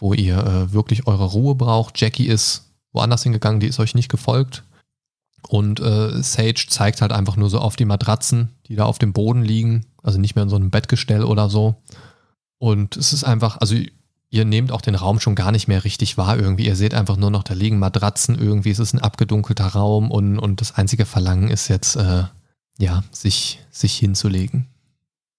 wo 0.02 0.14
ihr 0.14 0.36
äh, 0.36 0.72
wirklich 0.72 1.06
eure 1.06 1.26
Ruhe 1.26 1.54
braucht. 1.54 2.00
Jackie 2.00 2.26
ist 2.26 2.72
woanders 2.90 3.22
hingegangen, 3.22 3.60
die 3.60 3.68
ist 3.68 3.78
euch 3.78 3.94
nicht 3.94 4.08
gefolgt. 4.08 4.64
Und 5.48 5.78
äh, 5.78 6.20
Sage 6.22 6.66
zeigt 6.66 7.00
halt 7.00 7.12
einfach 7.12 7.36
nur 7.36 7.48
so 7.48 7.60
auf 7.60 7.76
die 7.76 7.84
Matratzen, 7.84 8.50
die 8.66 8.74
da 8.74 8.84
auf 8.84 8.98
dem 8.98 9.12
Boden 9.12 9.42
liegen, 9.42 9.86
also 10.02 10.18
nicht 10.18 10.34
mehr 10.34 10.42
in 10.42 10.48
so 10.48 10.56
einem 10.56 10.70
Bettgestell 10.70 11.22
oder 11.22 11.48
so. 11.48 11.76
Und 12.58 12.96
es 12.96 13.12
ist 13.12 13.22
einfach, 13.22 13.58
also 13.58 13.76
ihr 14.28 14.44
nehmt 14.44 14.72
auch 14.72 14.80
den 14.80 14.96
Raum 14.96 15.20
schon 15.20 15.36
gar 15.36 15.52
nicht 15.52 15.68
mehr 15.68 15.84
richtig 15.84 16.18
wahr 16.18 16.36
irgendwie. 16.36 16.66
Ihr 16.66 16.76
seht 16.76 16.94
einfach 16.94 17.16
nur 17.16 17.30
noch, 17.30 17.44
da 17.44 17.54
liegen 17.54 17.78
Matratzen 17.78 18.36
irgendwie, 18.36 18.70
es 18.70 18.80
ist 18.80 18.94
ein 18.94 19.02
abgedunkelter 19.02 19.68
Raum 19.68 20.10
und, 20.10 20.40
und 20.40 20.60
das 20.60 20.74
einzige 20.74 21.06
Verlangen 21.06 21.48
ist 21.48 21.68
jetzt, 21.68 21.94
äh, 21.94 22.24
ja, 22.78 23.04
sich, 23.12 23.60
sich 23.70 23.94
hinzulegen. 23.98 24.66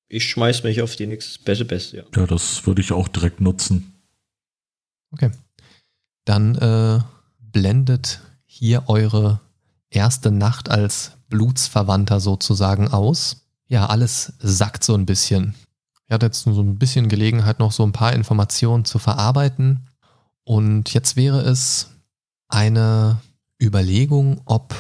Ich 0.07 0.29
schmeiß 0.29 0.63
mich 0.63 0.81
auf 0.81 0.95
die 0.95 1.07
nächste 1.07 1.43
beste 1.43 1.65
Beste, 1.65 1.97
ja. 1.97 2.03
Ja, 2.15 2.27
das 2.27 2.65
würde 2.65 2.81
ich 2.81 2.93
auch 2.93 3.09
direkt 3.09 3.41
nutzen. 3.41 3.92
Okay. 5.13 5.31
Dann 6.25 6.55
äh, 6.55 6.99
blendet 7.39 8.21
hier 8.45 8.89
eure 8.89 9.39
erste 9.89 10.31
Nacht 10.31 10.69
als 10.69 11.13
Blutsverwandter 11.29 12.19
sozusagen 12.19 12.89
aus. 12.89 13.47
Ja, 13.67 13.87
alles 13.87 14.33
sackt 14.39 14.83
so 14.83 14.95
ein 14.95 15.05
bisschen. 15.05 15.55
Ihr 16.09 16.15
hattet 16.15 16.33
jetzt 16.35 16.43
so 16.43 16.61
ein 16.61 16.77
bisschen 16.77 17.09
Gelegenheit, 17.09 17.59
noch 17.59 17.71
so 17.71 17.83
ein 17.83 17.91
paar 17.91 18.13
Informationen 18.13 18.85
zu 18.85 18.99
verarbeiten. 18.99 19.87
Und 20.43 20.93
jetzt 20.93 21.15
wäre 21.15 21.41
es 21.41 21.89
eine 22.49 23.19
Überlegung, 23.61 24.41
ob, 24.45 24.75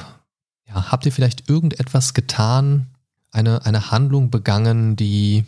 ja, 0.67 0.91
habt 0.91 1.05
ihr 1.05 1.11
vielleicht 1.11 1.49
irgendetwas 1.49 2.13
getan, 2.13 2.87
eine, 3.31 3.65
eine 3.65 3.91
Handlung 3.91 4.29
begangen, 4.29 4.95
die, 4.95 5.45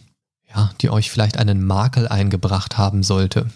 ja, 0.50 0.72
die 0.82 0.90
euch 0.90 1.12
vielleicht 1.12 1.38
einen 1.38 1.64
Makel 1.64 2.08
eingebracht 2.08 2.78
haben 2.78 3.04
sollte? 3.04 3.50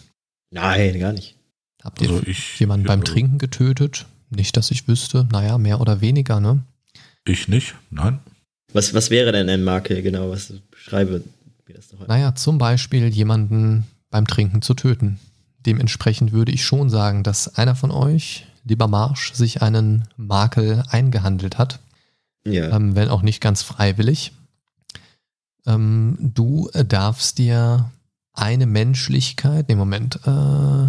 Nein, 0.52 1.00
gar 1.00 1.14
nicht. 1.14 1.36
Habt 1.84 2.02
ihr 2.02 2.10
also 2.10 2.22
ich, 2.26 2.60
jemanden 2.60 2.86
beim 2.86 3.04
Trinken 3.04 3.38
getötet? 3.38 4.06
Nicht, 4.30 4.58
dass 4.58 4.72
ich 4.72 4.88
wüsste. 4.88 5.28
Naja, 5.32 5.58
mehr 5.58 5.82
oder 5.82 6.02
weniger, 6.02 6.40
ne? 6.40 6.64
Ich 7.26 7.48
nicht, 7.48 7.76
nein. 7.90 8.20
Was, 8.74 8.94
was 8.94 9.10
wäre 9.10 9.32
denn 9.32 9.50
ein 9.50 9.64
Makel, 9.64 10.02
genau? 10.02 10.30
Was 10.30 10.54
schreibe 10.76 11.24
mir 11.68 11.74
das 11.74 11.90
doch 11.90 12.08
Naja, 12.08 12.36
zum 12.36 12.58
Beispiel 12.58 13.08
jemanden 13.08 13.86
beim 14.10 14.28
Trinken 14.28 14.62
zu 14.62 14.74
töten. 14.74 15.20
Dementsprechend 15.66 16.32
würde 16.32 16.52
ich 16.52 16.64
schon 16.64 16.90
sagen, 16.90 17.24
dass 17.24 17.56
einer 17.56 17.76
von 17.76 17.92
euch, 17.92 18.46
lieber 18.64 18.88
Marsch, 18.88 19.34
sich 19.34 19.62
einen 19.62 20.08
Makel 20.18 20.84
eingehandelt 20.90 21.58
hat. 21.58 21.80
Ja. 22.46 22.76
Ähm, 22.76 22.96
wenn 22.96 23.10
auch 23.10 23.22
nicht 23.22 23.42
ganz 23.42 23.62
freiwillig. 23.62 24.32
Ähm, 25.66 26.18
du 26.20 26.70
darfst 26.74 27.38
dir 27.38 27.92
eine 28.40 28.66
Menschlichkeit, 28.66 29.70
nee, 29.70 29.76
Moment, 29.76 30.20
äh, 30.26 30.88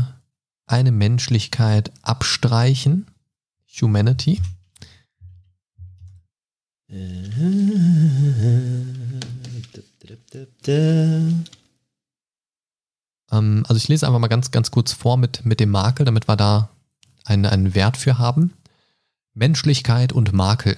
eine 0.66 0.92
Menschlichkeit 0.92 1.92
abstreichen 2.02 3.06
Humanity. 3.80 4.40
Ähm, 13.30 13.64
also 13.68 13.76
ich 13.76 13.88
lese 13.88 14.06
einfach 14.06 14.18
mal 14.18 14.28
ganz, 14.28 14.50
ganz 14.50 14.70
kurz 14.70 14.92
vor 14.92 15.16
mit, 15.16 15.44
mit 15.44 15.60
dem 15.60 15.70
Makel, 15.70 16.04
damit 16.04 16.28
wir 16.28 16.36
da 16.36 16.70
einen, 17.24 17.46
einen 17.46 17.74
Wert 17.74 17.96
für 17.96 18.18
haben. 18.18 18.52
Menschlichkeit 19.34 20.12
und 20.12 20.32
Makel. 20.32 20.76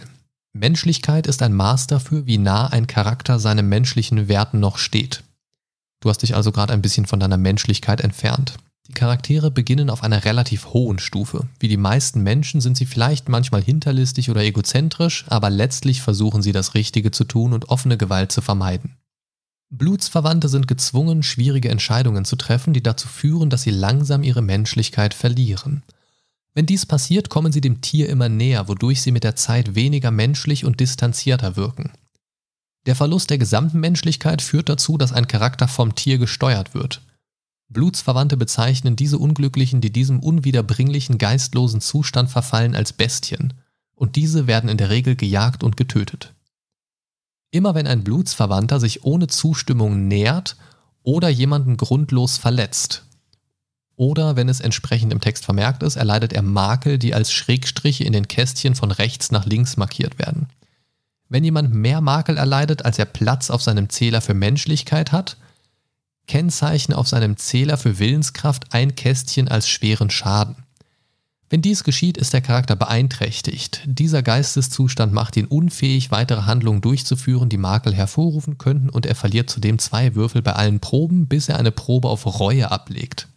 Menschlichkeit 0.52 1.26
ist 1.26 1.42
ein 1.42 1.54
Maß 1.54 1.86
dafür, 1.86 2.26
wie 2.26 2.38
nah 2.38 2.66
ein 2.66 2.86
Charakter 2.86 3.38
seinen 3.38 3.68
menschlichen 3.68 4.28
Werten 4.28 4.60
noch 4.60 4.76
steht. 4.76 5.24
Du 6.02 6.10
hast 6.10 6.18
dich 6.18 6.34
also 6.34 6.50
gerade 6.50 6.72
ein 6.72 6.82
bisschen 6.82 7.06
von 7.06 7.20
deiner 7.20 7.36
Menschlichkeit 7.36 8.00
entfernt. 8.00 8.54
Die 8.88 8.92
Charaktere 8.92 9.52
beginnen 9.52 9.88
auf 9.88 10.02
einer 10.02 10.24
relativ 10.24 10.72
hohen 10.72 10.98
Stufe. 10.98 11.46
Wie 11.60 11.68
die 11.68 11.76
meisten 11.76 12.22
Menschen 12.24 12.60
sind 12.60 12.76
sie 12.76 12.86
vielleicht 12.86 13.28
manchmal 13.28 13.62
hinterlistig 13.62 14.28
oder 14.28 14.42
egozentrisch, 14.42 15.24
aber 15.28 15.48
letztlich 15.48 16.02
versuchen 16.02 16.42
sie 16.42 16.50
das 16.50 16.74
Richtige 16.74 17.12
zu 17.12 17.22
tun 17.22 17.52
und 17.52 17.68
offene 17.68 17.96
Gewalt 17.96 18.32
zu 18.32 18.40
vermeiden. 18.40 18.96
Blutsverwandte 19.70 20.48
sind 20.48 20.66
gezwungen, 20.66 21.22
schwierige 21.22 21.70
Entscheidungen 21.70 22.24
zu 22.24 22.34
treffen, 22.34 22.74
die 22.74 22.82
dazu 22.82 23.06
führen, 23.06 23.48
dass 23.48 23.62
sie 23.62 23.70
langsam 23.70 24.24
ihre 24.24 24.42
Menschlichkeit 24.42 25.14
verlieren. 25.14 25.84
Wenn 26.52 26.66
dies 26.66 26.84
passiert, 26.84 27.30
kommen 27.30 27.52
sie 27.52 27.60
dem 27.60 27.80
Tier 27.80 28.08
immer 28.08 28.28
näher, 28.28 28.66
wodurch 28.66 29.00
sie 29.00 29.12
mit 29.12 29.22
der 29.22 29.36
Zeit 29.36 29.76
weniger 29.76 30.10
menschlich 30.10 30.64
und 30.64 30.80
distanzierter 30.80 31.54
wirken. 31.54 31.92
Der 32.86 32.96
Verlust 32.96 33.30
der 33.30 33.38
gesamten 33.38 33.78
Menschlichkeit 33.80 34.42
führt 34.42 34.68
dazu, 34.68 34.98
dass 34.98 35.12
ein 35.12 35.28
Charakter 35.28 35.68
vom 35.68 35.94
Tier 35.94 36.18
gesteuert 36.18 36.74
wird. 36.74 37.02
Blutsverwandte 37.68 38.36
bezeichnen 38.36 38.96
diese 38.96 39.18
Unglücklichen, 39.18 39.80
die 39.80 39.92
diesem 39.92 40.20
unwiederbringlichen 40.20 41.18
geistlosen 41.18 41.80
Zustand 41.80 42.28
verfallen, 42.30 42.74
als 42.74 42.92
Bestien, 42.92 43.54
und 43.94 44.16
diese 44.16 44.46
werden 44.46 44.68
in 44.68 44.78
der 44.78 44.90
Regel 44.90 45.16
gejagt 45.16 45.62
und 45.62 45.76
getötet. 45.76 46.34
Immer 47.50 47.74
wenn 47.74 47.86
ein 47.86 48.04
Blutsverwandter 48.04 48.80
sich 48.80 49.04
ohne 49.04 49.28
Zustimmung 49.28 50.08
nähert 50.08 50.56
oder 51.02 51.28
jemanden 51.28 51.76
grundlos 51.76 52.36
verletzt, 52.36 53.04
oder 53.96 54.36
wenn 54.36 54.48
es 54.48 54.60
entsprechend 54.60 55.12
im 55.12 55.20
Text 55.20 55.44
vermerkt 55.44 55.82
ist, 55.82 55.96
erleidet 55.96 56.32
er 56.32 56.42
Makel, 56.42 56.98
die 56.98 57.14
als 57.14 57.32
Schrägstriche 57.32 58.04
in 58.04 58.12
den 58.12 58.26
Kästchen 58.26 58.74
von 58.74 58.90
rechts 58.90 59.30
nach 59.30 59.46
links 59.46 59.76
markiert 59.76 60.18
werden. 60.18 60.48
Wenn 61.32 61.44
jemand 61.44 61.72
mehr 61.72 62.02
Makel 62.02 62.36
erleidet, 62.36 62.84
als 62.84 62.98
er 62.98 63.06
Platz 63.06 63.48
auf 63.48 63.62
seinem 63.62 63.88
Zähler 63.88 64.20
für 64.20 64.34
Menschlichkeit 64.34 65.12
hat, 65.12 65.38
Kennzeichen 66.26 66.92
auf 66.92 67.08
seinem 67.08 67.38
Zähler 67.38 67.78
für 67.78 67.98
Willenskraft 67.98 68.74
ein 68.74 68.96
Kästchen 68.96 69.48
als 69.48 69.66
schweren 69.66 70.10
Schaden. 70.10 70.56
Wenn 71.48 71.62
dies 71.62 71.84
geschieht, 71.84 72.18
ist 72.18 72.34
der 72.34 72.42
Charakter 72.42 72.76
beeinträchtigt. 72.76 73.80
Dieser 73.86 74.22
Geisteszustand 74.22 75.14
macht 75.14 75.38
ihn 75.38 75.46
unfähig, 75.46 76.10
weitere 76.10 76.42
Handlungen 76.42 76.82
durchzuführen, 76.82 77.48
die 77.48 77.56
Makel 77.56 77.94
hervorrufen 77.94 78.58
könnten, 78.58 78.90
und 78.90 79.06
er 79.06 79.14
verliert 79.14 79.48
zudem 79.48 79.78
zwei 79.78 80.14
Würfel 80.14 80.42
bei 80.42 80.52
allen 80.52 80.80
Proben, 80.80 81.28
bis 81.28 81.48
er 81.48 81.58
eine 81.58 81.72
Probe 81.72 82.10
auf 82.10 82.26
Reue 82.40 82.70
ablegt. 82.70 83.28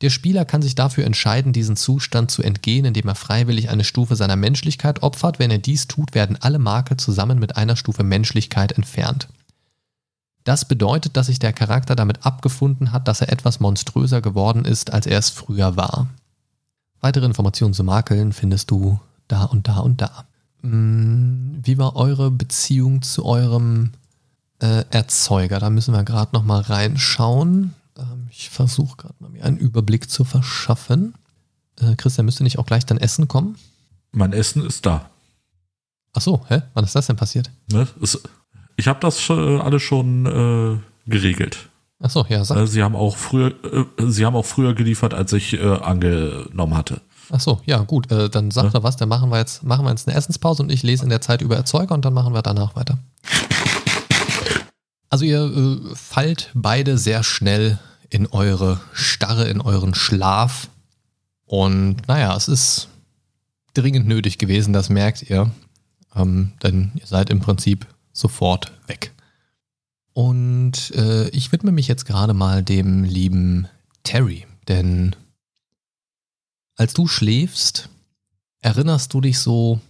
Der 0.00 0.10
Spieler 0.10 0.44
kann 0.44 0.60
sich 0.60 0.74
dafür 0.74 1.04
entscheiden, 1.04 1.52
diesen 1.52 1.76
Zustand 1.76 2.30
zu 2.30 2.42
entgehen, 2.42 2.84
indem 2.84 3.08
er 3.08 3.14
freiwillig 3.14 3.70
eine 3.70 3.84
Stufe 3.84 4.16
seiner 4.16 4.36
Menschlichkeit 4.36 5.02
opfert. 5.02 5.38
Wenn 5.38 5.50
er 5.50 5.58
dies 5.58 5.86
tut, 5.86 6.14
werden 6.14 6.36
alle 6.40 6.58
Makel 6.58 6.96
zusammen 6.96 7.38
mit 7.38 7.56
einer 7.56 7.76
Stufe 7.76 8.02
Menschlichkeit 8.02 8.72
entfernt. 8.72 9.28
Das 10.42 10.66
bedeutet, 10.66 11.16
dass 11.16 11.26
sich 11.26 11.38
der 11.38 11.54
Charakter 11.54 11.96
damit 11.96 12.26
abgefunden 12.26 12.92
hat, 12.92 13.08
dass 13.08 13.22
er 13.22 13.32
etwas 13.32 13.60
monströser 13.60 14.20
geworden 14.20 14.66
ist, 14.66 14.92
als 14.92 15.06
er 15.06 15.18
es 15.18 15.30
früher 15.30 15.76
war. 15.76 16.08
Weitere 17.00 17.24
Informationen 17.24 17.74
zu 17.74 17.82
Makeln 17.82 18.32
findest 18.32 18.70
du 18.70 19.00
da 19.28 19.44
und 19.44 19.68
da 19.68 19.78
und 19.78 20.00
da. 20.02 20.24
Hm, 20.62 21.60
wie 21.62 21.78
war 21.78 21.96
eure 21.96 22.30
Beziehung 22.30 23.02
zu 23.02 23.24
eurem 23.24 23.92
äh, 24.60 24.84
Erzeuger? 24.90 25.60
Da 25.60 25.70
müssen 25.70 25.94
wir 25.94 26.04
gerade 26.04 26.34
noch 26.34 26.44
mal 26.44 26.60
reinschauen. 26.60 27.74
Ich 28.36 28.50
versuche 28.50 28.96
gerade 28.96 29.14
mal 29.20 29.30
mir 29.30 29.44
einen 29.44 29.58
Überblick 29.58 30.10
zu 30.10 30.24
verschaffen. 30.24 31.14
Äh, 31.80 31.94
Christian, 31.96 32.24
müsste 32.24 32.42
nicht 32.42 32.58
auch 32.58 32.66
gleich 32.66 32.84
dein 32.84 32.98
Essen 32.98 33.28
kommen? 33.28 33.56
Mein 34.12 34.32
Essen 34.32 34.64
ist 34.66 34.84
da. 34.86 35.08
Ach 36.14 36.20
so, 36.20 36.44
hä? 36.48 36.62
Wann 36.74 36.84
ist 36.84 36.94
das 36.94 37.06
denn 37.06 37.16
passiert? 37.16 37.50
Ne? 37.70 37.86
Es, 38.02 38.20
Ich 38.76 38.88
habe 38.88 38.98
das 39.00 39.28
äh, 39.30 39.32
alles 39.58 39.82
schon 39.82 40.26
äh, 40.26 41.10
geregelt. 41.10 41.68
Achso, 42.00 42.26
ja, 42.28 42.44
sag. 42.44 42.58
Äh, 42.58 42.66
Sie 42.66 42.82
haben 42.82 42.96
auch 42.96 43.16
früher, 43.16 43.52
äh, 43.64 43.84
Sie 44.10 44.26
haben 44.26 44.34
auch 44.36 44.44
früher 44.44 44.74
geliefert, 44.74 45.14
als 45.14 45.32
ich 45.32 45.54
äh, 45.54 45.60
angenommen 45.76 46.76
hatte. 46.76 47.00
Achso, 47.30 47.60
ja, 47.66 47.78
gut. 47.78 48.10
Äh, 48.10 48.28
dann 48.30 48.50
sagt 48.50 48.74
Ja. 48.74 48.80
er 48.80 48.82
was, 48.82 48.96
dann 48.96 49.08
machen 49.08 49.30
wir 49.30 49.38
jetzt, 49.38 49.62
machen 49.62 49.84
wir 49.86 49.90
jetzt 49.90 50.08
eine 50.08 50.16
Essenspause 50.16 50.62
und 50.64 50.70
ich 50.72 50.82
lese 50.82 51.04
in 51.04 51.08
der 51.08 51.20
Zeit 51.20 51.40
über 51.40 51.56
Erzeuger 51.56 51.94
und 51.94 52.04
dann 52.04 52.14
machen 52.14 52.34
wir 52.34 52.42
danach 52.42 52.74
weiter. 52.74 52.98
Also 55.08 55.24
ihr 55.24 55.44
äh, 55.44 55.94
fallt 55.94 56.50
beide 56.54 56.98
sehr 56.98 57.22
schnell 57.22 57.78
in 58.14 58.28
eure 58.28 58.80
Starre, 58.92 59.48
in 59.48 59.60
euren 59.60 59.92
Schlaf. 59.92 60.70
Und 61.46 62.06
naja, 62.06 62.36
es 62.36 62.46
ist 62.46 62.88
dringend 63.74 64.06
nötig 64.06 64.38
gewesen, 64.38 64.72
das 64.72 64.88
merkt 64.88 65.28
ihr. 65.28 65.50
Ähm, 66.14 66.52
denn 66.62 66.92
ihr 66.94 67.08
seid 67.08 67.28
im 67.30 67.40
Prinzip 67.40 67.88
sofort 68.12 68.70
weg. 68.86 69.12
Und 70.12 70.92
äh, 70.94 71.28
ich 71.30 71.50
widme 71.50 71.72
mich 71.72 71.88
jetzt 71.88 72.06
gerade 72.06 72.34
mal 72.34 72.62
dem 72.62 73.02
lieben 73.02 73.66
Terry, 74.04 74.46
denn 74.68 75.16
als 76.76 76.94
du 76.94 77.08
schläfst, 77.08 77.88
erinnerst 78.60 79.12
du 79.12 79.22
dich 79.22 79.40
so 79.40 79.80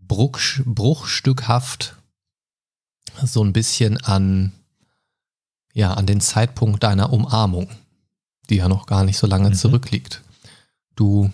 bruch, 0.00 0.40
bruchstückhaft 0.64 1.96
so 3.24 3.44
ein 3.44 3.52
bisschen 3.52 3.98
an, 3.98 4.52
ja, 5.76 5.92
an 5.92 6.06
den 6.06 6.22
Zeitpunkt 6.22 6.82
deiner 6.82 7.12
Umarmung, 7.12 7.68
die 8.48 8.56
ja 8.56 8.66
noch 8.66 8.86
gar 8.86 9.04
nicht 9.04 9.18
so 9.18 9.26
lange 9.26 9.50
Mhm. 9.50 9.54
zurückliegt. 9.54 10.22
Du, 10.94 11.30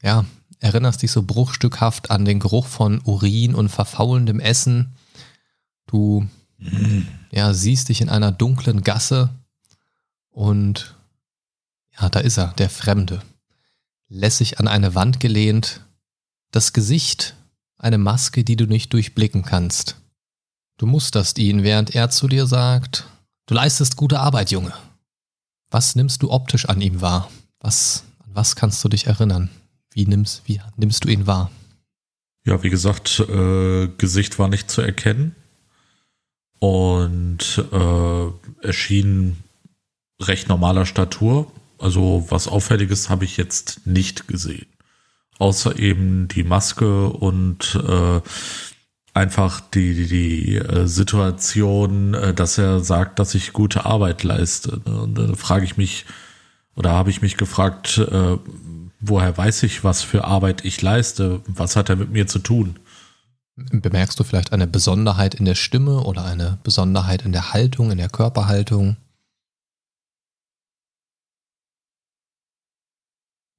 ja, 0.00 0.24
erinnerst 0.60 1.02
dich 1.02 1.10
so 1.10 1.24
bruchstückhaft 1.24 2.12
an 2.12 2.24
den 2.24 2.38
Geruch 2.38 2.66
von 2.66 3.00
Urin 3.02 3.56
und 3.56 3.70
verfaulendem 3.70 4.38
Essen. 4.38 4.94
Du 5.88 6.28
ja, 7.32 7.52
siehst 7.52 7.88
dich 7.88 8.00
in 8.00 8.08
einer 8.08 8.30
dunklen 8.30 8.82
Gasse 8.84 9.30
und 10.30 10.94
ja, 12.00 12.08
da 12.08 12.20
ist 12.20 12.38
er, 12.38 12.52
der 12.58 12.70
Fremde. 12.70 13.20
Lässig 14.08 14.60
an 14.60 14.68
eine 14.68 14.94
Wand 14.94 15.18
gelehnt, 15.18 15.80
das 16.52 16.72
Gesicht, 16.72 17.34
eine 17.78 17.98
Maske, 17.98 18.44
die 18.44 18.54
du 18.54 18.66
nicht 18.66 18.92
durchblicken 18.92 19.42
kannst. 19.42 19.96
Du 20.78 20.86
musterst 20.86 21.38
ihn, 21.38 21.64
während 21.64 21.96
er 21.96 22.10
zu 22.10 22.28
dir 22.28 22.46
sagt, 22.46 23.08
du 23.46 23.54
leistest 23.54 23.96
gute 23.96 24.20
Arbeit, 24.20 24.50
Junge. 24.50 24.72
Was 25.70 25.94
nimmst 25.94 26.22
du 26.22 26.30
optisch 26.30 26.68
an 26.68 26.80
ihm 26.80 27.00
wahr? 27.00 27.30
Was, 27.60 28.04
an 28.24 28.34
was 28.34 28.56
kannst 28.56 28.82
du 28.84 28.88
dich 28.88 29.06
erinnern? 29.06 29.50
Wie 29.92 30.06
nimmst, 30.06 30.42
wie 30.46 30.60
nimmst 30.76 31.04
du 31.04 31.08
ihn 31.08 31.26
wahr? 31.26 31.50
Ja, 32.44 32.62
wie 32.62 32.70
gesagt, 32.70 33.20
äh, 33.20 33.88
Gesicht 33.98 34.38
war 34.38 34.48
nicht 34.48 34.70
zu 34.70 34.82
erkennen. 34.82 35.34
Und 36.58 37.64
äh, 37.72 38.66
erschien 38.66 39.36
recht 40.20 40.48
normaler 40.48 40.86
Statur. 40.86 41.50
Also 41.78 42.26
was 42.28 42.48
Auffälliges 42.48 43.10
habe 43.10 43.24
ich 43.24 43.36
jetzt 43.36 43.86
nicht 43.86 44.28
gesehen. 44.28 44.66
Außer 45.38 45.78
eben 45.78 46.28
die 46.28 46.44
Maske 46.44 47.08
und 47.08 47.74
äh, 47.74 48.20
einfach 49.14 49.60
die, 49.60 49.94
die, 49.94 50.06
die 50.06 50.56
äh, 50.56 50.86
Situation, 50.86 52.14
äh, 52.14 52.34
dass 52.34 52.58
er 52.58 52.80
sagt, 52.80 53.18
dass 53.18 53.34
ich 53.34 53.52
gute 53.52 53.84
Arbeit 53.84 54.22
leiste. 54.22 54.80
ne? 54.86 55.02
Und 55.02 55.14
da 55.18 55.34
frage 55.34 55.64
ich 55.64 55.76
mich, 55.76 56.06
oder 56.74 56.92
habe 56.92 57.10
ich 57.10 57.20
mich 57.20 57.36
gefragt, 57.36 57.98
äh, 57.98 58.38
woher 59.00 59.36
weiß 59.36 59.64
ich, 59.64 59.84
was 59.84 60.02
für 60.02 60.24
Arbeit 60.24 60.64
ich 60.64 60.80
leiste? 60.80 61.42
Was 61.46 61.76
hat 61.76 61.90
er 61.90 61.96
mit 61.96 62.10
mir 62.10 62.26
zu 62.26 62.38
tun? 62.38 62.78
Bemerkst 63.56 64.18
du 64.18 64.24
vielleicht 64.24 64.52
eine 64.52 64.66
Besonderheit 64.66 65.34
in 65.34 65.44
der 65.44 65.54
Stimme 65.54 66.04
oder 66.04 66.24
eine 66.24 66.58
Besonderheit 66.62 67.24
in 67.26 67.32
der 67.32 67.52
Haltung, 67.52 67.90
in 67.90 67.98
der 67.98 68.08
Körperhaltung? 68.08 68.96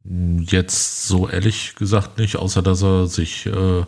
Jetzt 0.05 1.07
so 1.07 1.29
ehrlich 1.29 1.75
gesagt 1.75 2.17
nicht, 2.17 2.35
außer 2.35 2.61
dass 2.61 2.81
er 2.81 3.07
sich, 3.07 3.45
äh, 3.45 3.85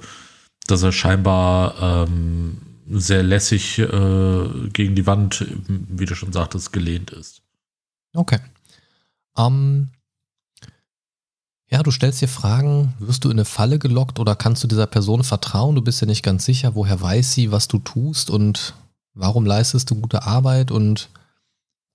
dass 0.67 0.83
er 0.83 0.91
scheinbar 0.91 2.07
ähm, 2.07 2.61
sehr 2.89 3.23
lässig 3.23 3.79
äh, 3.79 4.69
gegen 4.69 4.95
die 4.95 5.07
Wand, 5.07 5.45
wie 5.67 6.05
du 6.05 6.15
schon 6.15 6.33
sagtest, 6.33 6.71
gelehnt 6.73 7.11
ist. 7.11 7.41
Okay. 8.13 8.39
Ähm, 9.37 9.89
ja, 11.69 11.81
du 11.81 11.91
stellst 11.91 12.21
dir 12.21 12.27
Fragen, 12.27 12.93
wirst 12.99 13.25
du 13.25 13.29
in 13.29 13.37
eine 13.37 13.45
Falle 13.45 13.79
gelockt 13.79 14.19
oder 14.19 14.35
kannst 14.35 14.63
du 14.63 14.67
dieser 14.67 14.85
Person 14.85 15.23
vertrauen? 15.23 15.75
Du 15.75 15.81
bist 15.81 15.99
ja 15.99 16.07
nicht 16.07 16.23
ganz 16.23 16.45
sicher, 16.45 16.75
woher 16.75 17.01
weiß 17.01 17.33
sie, 17.33 17.51
was 17.51 17.67
du 17.67 17.79
tust 17.79 18.29
und 18.29 18.75
warum 19.13 19.45
leistest 19.45 19.89
du 19.89 19.95
gute 19.95 20.23
Arbeit 20.23 20.71
und 20.71 21.09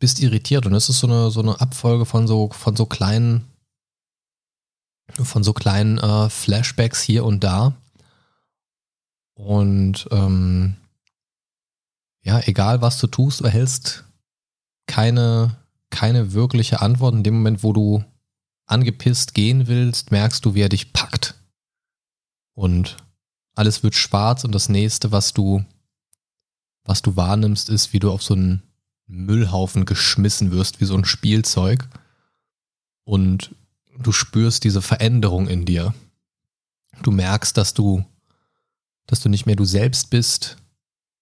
bist 0.01 0.21
irritiert. 0.21 0.67
Und 0.67 0.75
es 0.75 0.89
ist 0.89 0.99
so 0.99 1.07
eine, 1.07 1.31
so 1.31 1.41
eine 1.41 1.61
Abfolge 1.61 2.05
von 2.05 2.27
so, 2.27 2.51
von 2.51 2.75
so 2.75 2.87
kleinen, 2.87 3.47
von 5.23 5.45
so 5.45 5.53
kleinen 5.53 5.99
äh, 5.99 6.29
Flashbacks 6.29 7.01
hier 7.03 7.25
und 7.25 7.45
da. 7.45 7.75
Und 9.45 10.07
ähm, 10.11 10.77
ja, 12.23 12.41
egal 12.41 12.83
was 12.83 12.99
du 12.99 13.07
tust, 13.07 13.41
erhältst 13.41 14.05
keine, 14.87 15.57
keine 15.89 16.35
wirkliche 16.35 16.83
Antwort. 16.83 17.15
In 17.15 17.23
dem 17.23 17.35
Moment, 17.37 17.63
wo 17.63 17.73
du 17.73 18.05
angepisst 18.67 19.33
gehen 19.33 19.67
willst, 19.67 20.11
merkst 20.11 20.45
du, 20.45 20.55
wie 20.55 20.61
er 20.61 20.69
dich 20.69 20.93
packt. 20.93 21.37
Und 22.55 22.99
alles 23.55 23.83
wird 23.83 23.95
schwarz 23.95 24.45
und 24.45 24.55
das 24.55 24.69
nächste, 24.69 25.11
was 25.11 25.33
du, 25.33 25.65
was 26.85 27.01
du 27.01 27.17
wahrnimmst, 27.17 27.71
ist, 27.71 27.95
wie 27.95 27.99
du 27.99 28.13
auf 28.13 28.23
so 28.23 28.35
einen 28.35 28.63
Müllhaufen 29.07 29.87
geschmissen 29.87 30.51
wirst, 30.51 30.83
wie 30.83 30.85
so 30.85 30.95
ein 30.97 31.07
Spielzeug. 31.07 31.89
Und 33.05 33.55
du 33.99 34.13
spürst 34.13 34.65
diese 34.65 34.83
Veränderung 34.83 35.49
in 35.49 35.65
dir. 35.65 35.95
Du 37.03 37.11
merkst, 37.11 37.57
dass 37.57 37.73
du, 37.73 38.05
dass 39.11 39.19
du 39.19 39.29
nicht 39.29 39.45
mehr 39.45 39.57
du 39.57 39.65
selbst 39.65 40.11
bist. 40.11 40.57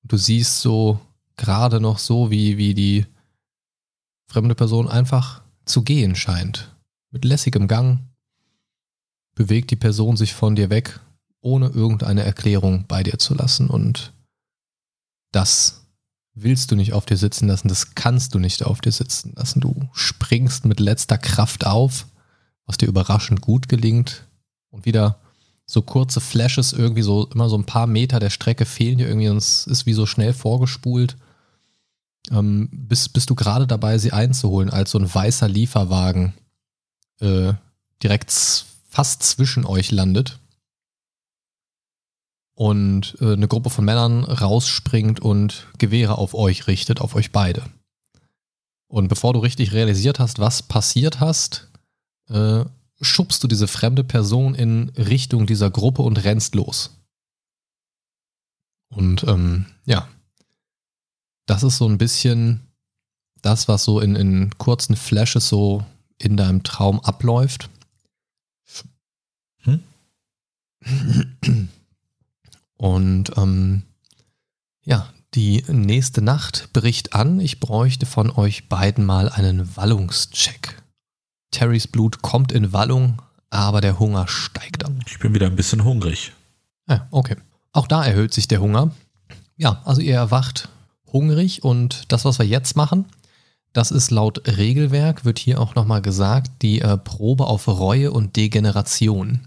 Du 0.03 0.19
siehst 0.19 0.61
so 0.61 1.01
gerade 1.37 1.81
noch 1.81 1.99
so, 1.99 2.31
wie, 2.31 2.59
wie 2.59 2.75
die 2.75 3.07
fremde 4.27 4.55
Person 4.55 4.89
einfach 4.89 5.41
zu 5.65 5.83
gehen 5.83 6.15
scheint. 6.15 6.77
Mit 7.11 7.25
lässigem 7.25 7.67
Gang 7.67 8.01
bewegt 9.35 9.71
die 9.71 9.77
Person 9.77 10.19
sich 10.19 10.35
von 10.35 10.55
dir 10.55 10.69
weg, 10.69 11.01
ohne 11.41 11.69
irgendeine 11.69 12.25
Erklärung 12.25 12.85
bei 12.87 13.03
dir 13.03 13.19
zu 13.19 13.33
lassen. 13.35 13.71
Und 13.71 14.13
das 15.33 15.87
willst 16.35 16.71
du 16.71 16.77
nicht 16.77 16.93
auf 16.93 17.07
dir 17.07 17.17
sitzen 17.17 17.49
lassen, 17.49 17.69
das 17.69 17.95
kannst 17.95 18.35
du 18.35 18.39
nicht 18.39 18.65
auf 18.65 18.83
dir 18.83 18.93
sitzen 18.93 19.33
lassen. 19.35 19.61
Du 19.61 19.89
springst 19.95 20.67
mit 20.67 20.79
letzter 20.79 21.17
Kraft 21.17 21.65
auf, 21.65 22.07
was 22.67 22.77
dir 22.77 22.87
überraschend 22.87 23.41
gut 23.41 23.67
gelingt. 23.67 24.27
Und 24.69 24.85
wieder 24.85 25.19
so 25.71 25.83
kurze 25.83 26.21
Flashes, 26.21 26.73
irgendwie 26.73 27.03
so 27.03 27.27
immer 27.27 27.51
so 27.51 27.57
ein 27.57 27.67
paar 27.67 27.87
Meter 27.87 28.19
der 28.19 28.31
Strecke 28.31 28.65
fehlen 28.65 28.97
dir 28.97 29.07
irgendwie 29.07 29.29
und 29.29 29.37
es 29.37 29.67
ist 29.67 29.85
wie 29.85 29.93
so 29.93 30.07
schnell 30.07 30.33
vorgespult. 30.33 31.17
Ähm, 32.31 32.69
bist, 32.73 33.13
bist 33.13 33.29
du 33.29 33.35
gerade 33.35 33.67
dabei, 33.67 33.99
sie 33.99 34.13
einzuholen, 34.13 34.71
als 34.71 34.91
so 34.91 34.99
ein 34.99 35.15
weißer 35.15 35.47
Lieferwagen 35.47 36.33
äh, 37.21 37.53
direkt 38.03 38.33
fast 38.89 39.23
zwischen 39.23 39.67
euch 39.67 39.91
landet 39.91 40.39
und 42.55 43.19
äh, 43.21 43.35
eine 43.35 43.47
Gruppe 43.47 43.69
von 43.69 43.85
Männern 43.85 44.25
rausspringt 44.25 45.21
und 45.21 45.67
Gewehre 45.77 46.17
auf 46.17 46.33
euch 46.33 46.67
richtet, 46.67 47.03
auf 47.03 47.15
euch 47.15 47.31
beide. 47.31 47.63
Und 48.89 49.09
bevor 49.09 49.35
du 49.35 49.41
richtig 49.41 49.73
realisiert 49.73 50.19
hast, 50.19 50.39
was 50.39 50.63
passiert 50.63 51.21
hast, 51.21 51.69
äh, 52.31 52.65
schubst 53.01 53.43
du 53.43 53.49
diese 53.49 53.69
fremde 53.69 54.05
Person 54.05 54.55
in 54.55 54.91
Richtung 54.91 55.47
dieser 55.47 55.71
Gruppe 55.71 56.03
und 56.03 56.25
rennst 56.25 56.55
los. 56.55 56.99
Und 58.91 59.25
ähm, 59.25 59.67
ja, 59.85 60.09
das 61.47 61.63
ist 61.63 61.79
so 61.79 61.89
ein 61.89 61.99
bisschen 61.99 62.61
das, 63.43 63.69
was 63.69 63.85
so 63.85 64.01
in, 64.01 64.17
in 64.17 64.57
kurzen 64.59 64.97
Flashes 64.97 65.49
so 65.49 65.85
in 66.19 66.37
deinem 66.37 66.63
Traum 66.63 67.01
abläuft. 67.01 67.71
Hm? 69.63 69.83
Und 72.77 73.37
ähm, 73.37 73.83
ja, 74.83 75.13
die 75.35 75.65
nächste 75.69 76.23
Nacht 76.23 76.73
bricht 76.73 77.13
an. 77.13 77.41
Ich 77.41 77.61
bräuchte 77.61 78.07
von 78.07 78.31
euch 78.31 78.69
beiden 78.69 79.05
mal 79.05 79.29
einen 79.29 79.77
Wallungscheck. 79.77 80.83
Terrys 81.59 81.89
Blut 81.89 82.23
kommt 82.23 82.53
in 82.53 82.73
Wallung, 82.73 83.21
aber 83.51 83.81
der 83.81 83.99
Hunger 83.99 84.29
steigt 84.29 84.85
an. 84.85 85.01
Ich 85.09 85.19
bin 85.19 85.35
wieder 85.35 85.47
ein 85.47 85.57
bisschen 85.57 85.83
hungrig. 85.83 86.33
Ja, 86.89 87.09
okay. 87.11 87.35
Auch 87.73 87.89
da 87.89 88.05
erhöht 88.05 88.33
sich 88.33 88.47
der 88.47 88.61
Hunger. 88.61 88.93
Ja, 89.57 89.83
also 89.85 90.01
ihr 90.01 90.15
erwacht 90.15 90.69
hungrig 91.13 91.65
und 91.65 92.13
das, 92.13 92.25
was 92.25 92.39
wir 92.39 92.47
jetzt 92.47 92.77
machen, 92.77 93.07
das 93.73 93.91
ist 93.91 94.13
laut 94.13 94.47
Regelwerk, 94.47 95.25
wird 95.25 95.41
hier 95.41 95.61
auch 95.61 95.75
nochmal 95.75 96.01
gesagt, 96.01 96.63
die 96.63 96.81
äh, 96.81 96.97
Probe 96.97 97.49
auf 97.49 97.67
Reue 97.67 98.13
und 98.13 98.37
Degeneration. 98.37 99.41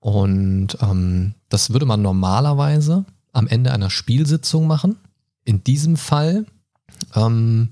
Und 0.00 0.76
ähm, 0.82 1.32
das 1.48 1.70
würde 1.70 1.86
man 1.86 2.02
normalerweise 2.02 3.06
am 3.32 3.46
Ende 3.46 3.72
einer 3.72 3.88
Spielsitzung 3.88 4.66
machen. 4.66 4.96
In 5.44 5.64
diesem 5.64 5.96
Fall 5.96 6.44
ähm, 7.14 7.70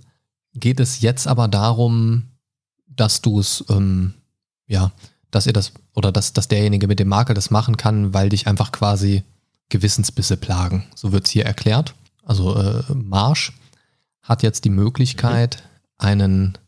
geht 0.55 0.81
es 0.81 1.03
jetzt 1.03 1.27
aber 1.27 1.47
darum, 1.47 2.23
dass 3.01 3.23
du 3.23 3.41
es, 3.41 3.65
ähm, 3.71 4.15
ja, 4.67 4.93
dass 5.31 5.47
ihr 5.47 5.53
das 5.53 5.73
oder 5.95 6.13
dass, 6.13 6.33
dass 6.33 6.49
derjenige 6.49 6.87
mit 6.87 6.99
dem 6.99 7.09
Makel 7.09 7.35
das 7.35 7.51
machen 7.51 7.77
kann, 7.77 8.13
weil 8.13 8.29
dich 8.29 8.47
einfach 8.47 8.73
quasi 8.73 9.23
Gewissensbisse 9.71 10.37
plagen. 10.37 10.87
So 10.95 11.13
wird 11.13 11.27
es 11.27 11.33
hier 11.33 11.47
erklärt. 11.47 11.95
Also 12.25 12.57
äh, 12.57 12.83
Marsch 12.93 13.53
hat 14.23 14.43
jetzt 14.43 14.65
die 14.65 14.71
Möglichkeit, 14.71 15.63
einen 15.99 16.59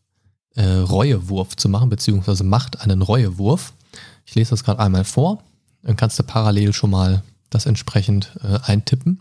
äh, 0.54 0.64
Reuewurf 0.64 1.56
zu 1.56 1.68
machen, 1.68 1.90
beziehungsweise 1.90 2.44
macht 2.44 2.80
einen 2.80 3.02
Reuewurf. 3.02 3.72
Ich 4.24 4.34
lese 4.34 4.50
das 4.50 4.64
gerade 4.64 4.80
einmal 4.80 5.04
vor. 5.04 5.42
Dann 5.82 5.96
kannst 5.96 6.18
du 6.18 6.22
parallel 6.22 6.72
schon 6.72 6.90
mal 6.90 7.22
das 7.50 7.66
entsprechend 7.66 8.32
äh, 8.42 8.58
eintippen. 8.62 9.20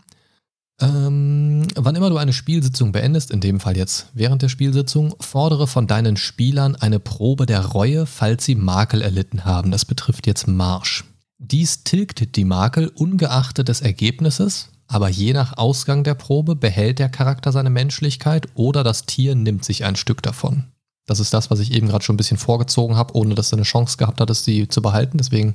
Ähm, 0.80 1.66
wann 1.76 1.94
immer 1.94 2.10
du 2.10 2.16
eine 2.16 2.32
Spielsitzung 2.32 2.92
beendest, 2.92 3.30
in 3.30 3.40
dem 3.40 3.60
Fall 3.60 3.76
jetzt 3.76 4.06
während 4.14 4.42
der 4.42 4.48
Spielsitzung, 4.48 5.14
fordere 5.20 5.66
von 5.66 5.86
deinen 5.86 6.16
Spielern 6.16 6.76
eine 6.76 6.98
Probe 6.98 7.46
der 7.46 7.64
Reue, 7.66 8.06
falls 8.06 8.44
sie 8.44 8.54
Makel 8.54 9.02
erlitten 9.02 9.44
haben. 9.44 9.70
Das 9.70 9.84
betrifft 9.84 10.26
jetzt 10.26 10.48
Marsch. 10.48 11.04
Dies 11.38 11.84
tilgt 11.84 12.36
die 12.36 12.44
Makel 12.44 12.88
ungeachtet 12.88 13.68
des 13.68 13.80
Ergebnisses, 13.80 14.70
aber 14.86 15.08
je 15.08 15.32
nach 15.32 15.56
Ausgang 15.56 16.04
der 16.04 16.14
Probe 16.14 16.54
behält 16.54 16.98
der 16.98 17.08
Charakter 17.08 17.52
seine 17.52 17.70
Menschlichkeit 17.70 18.48
oder 18.54 18.84
das 18.84 19.06
Tier 19.06 19.34
nimmt 19.34 19.64
sich 19.64 19.84
ein 19.84 19.96
Stück 19.96 20.22
davon. 20.22 20.64
Das 21.06 21.18
ist 21.18 21.34
das, 21.34 21.50
was 21.50 21.58
ich 21.58 21.72
eben 21.72 21.88
gerade 21.88 22.04
schon 22.04 22.14
ein 22.14 22.18
bisschen 22.18 22.38
vorgezogen 22.38 22.96
habe, 22.96 23.16
ohne 23.16 23.34
dass 23.34 23.50
du 23.50 23.56
eine 23.56 23.64
Chance 23.64 23.96
gehabt 23.96 24.20
hattest, 24.20 24.44
sie 24.44 24.68
zu 24.68 24.82
behalten. 24.82 25.18
Deswegen 25.18 25.54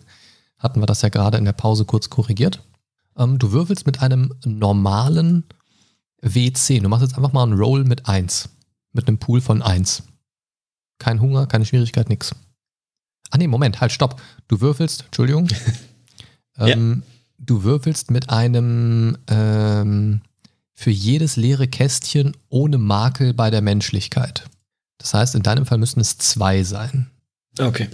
hatten 0.58 0.82
wir 0.82 0.88
das 0.88 1.01
ja 1.01 1.10
gerade 1.10 1.38
in 1.38 1.45
der 1.45 1.53
Pause 1.53 1.86
kurz 1.86 2.10
korrigiert. 2.10 2.62
Ähm, 3.17 3.39
du 3.39 3.51
würfelst 3.51 3.86
mit 3.86 4.01
einem 4.01 4.34
normalen 4.45 5.43
W10. 6.21 6.82
Du 6.82 6.89
machst 6.89 7.03
jetzt 7.03 7.15
einfach 7.15 7.34
mal 7.34 7.43
einen 7.43 7.60
Roll 7.60 7.84
mit 7.84 8.08
1. 8.08 8.49
Mit 8.93 9.08
einem 9.08 9.17
Pool 9.17 9.41
von 9.41 9.62
1. 9.62 10.03
Kein 10.99 11.21
Hunger, 11.21 11.47
keine 11.47 11.65
Schwierigkeit, 11.65 12.10
nix. 12.10 12.34
Ah 13.30 13.38
nee, 13.38 13.47
Moment, 13.47 13.82
halt, 13.82 13.91
stopp. 13.91 14.21
Du 14.47 14.62
würfelst, 14.62 15.06
Entschuldigung. 15.06 15.47
ähm, 16.58 17.03
ja. 17.06 17.13
Du 17.39 17.63
würfelst 17.63 18.10
mit 18.10 18.30
einem 18.30 19.17
ähm, 19.27 20.21
für 20.73 20.89
jedes 20.89 21.36
leere 21.36 21.67
Kästchen 21.67 22.36
ohne 22.49 22.77
Makel 22.77 23.34
bei 23.34 23.51
der 23.51 23.62
Menschlichkeit. 23.62 24.45
Das 24.97 25.13
heißt, 25.13 25.36
in 25.36 25.43
deinem 25.43 25.65
Fall 25.65 25.77
müssten 25.77 25.99
es 25.99 26.17
zwei 26.17 26.63
sein. 26.63 27.12
Okay. 27.60 27.89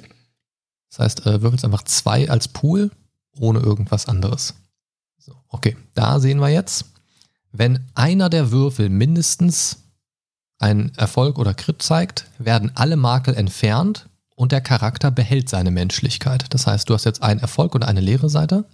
Das 0.89 0.99
heißt, 0.99 1.25
äh, 1.25 1.41
würfelst 1.41 1.65
einfach 1.65 1.83
zwei 1.83 2.29
als 2.29 2.47
Pool 2.47 2.91
ohne 3.37 3.59
irgendwas 3.59 4.07
anderes. 4.07 4.53
So, 5.25 5.37
okay, 5.47 5.77
da 5.93 6.19
sehen 6.19 6.39
wir 6.39 6.49
jetzt, 6.49 6.83
wenn 7.53 7.79
einer 7.95 8.29
der 8.29 8.51
Würfel 8.51 8.89
mindestens 8.89 9.83
einen 10.59 10.93
Erfolg 10.95 11.39
oder 11.39 11.53
Crit 11.53 11.81
zeigt, 11.81 12.25
werden 12.39 12.73
alle 12.75 12.97
Makel 12.97 13.33
entfernt 13.33 14.09
und 14.35 14.51
der 14.51 14.59
Charakter 14.59 15.11
behält 15.11 15.47
seine 15.47 15.71
Menschlichkeit. 15.71 16.47
Das 16.49 16.67
heißt, 16.67 16.89
du 16.89 16.93
hast 16.93 17.05
jetzt 17.05 17.23
einen 17.23 17.39
Erfolg 17.39 17.73
und 17.73 17.83
eine 17.83 18.01
leere 18.01 18.29
Seite. 18.29 18.65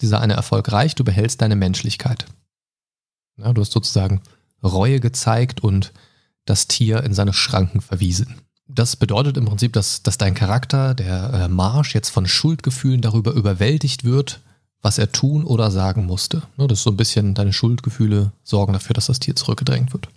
Dieser 0.00 0.20
eine 0.20 0.34
Erfolg 0.34 0.70
reicht, 0.70 1.00
du 1.00 1.04
behältst 1.04 1.42
deine 1.42 1.56
Menschlichkeit. 1.56 2.26
Ja, 3.38 3.52
du 3.52 3.60
hast 3.60 3.72
sozusagen 3.72 4.20
Reue 4.62 5.00
gezeigt 5.00 5.64
und 5.64 5.92
das 6.44 6.68
Tier 6.68 7.02
in 7.02 7.12
seine 7.12 7.32
Schranken 7.32 7.80
verwiesen. 7.80 8.40
Das 8.68 8.94
bedeutet 8.94 9.36
im 9.36 9.46
Prinzip, 9.46 9.72
dass, 9.72 10.04
dass 10.04 10.16
dein 10.16 10.34
Charakter, 10.34 10.94
der 10.94 11.32
äh, 11.32 11.48
Marsch, 11.48 11.92
jetzt 11.92 12.10
von 12.10 12.28
Schuldgefühlen 12.28 13.00
darüber 13.00 13.32
überwältigt 13.32 14.04
wird, 14.04 14.42
was 14.82 14.98
er 14.98 15.12
tun 15.12 15.44
oder 15.44 15.70
sagen 15.70 16.04
musste. 16.06 16.42
Ne, 16.56 16.66
das 16.66 16.80
ist 16.80 16.84
so 16.84 16.90
ein 16.90 16.96
bisschen 16.96 17.34
deine 17.34 17.52
Schuldgefühle 17.52 18.32
sorgen 18.42 18.72
dafür, 18.72 18.94
dass 18.94 19.06
das 19.06 19.20
Tier 19.20 19.36
zurückgedrängt 19.36 19.92
wird. 19.92 20.08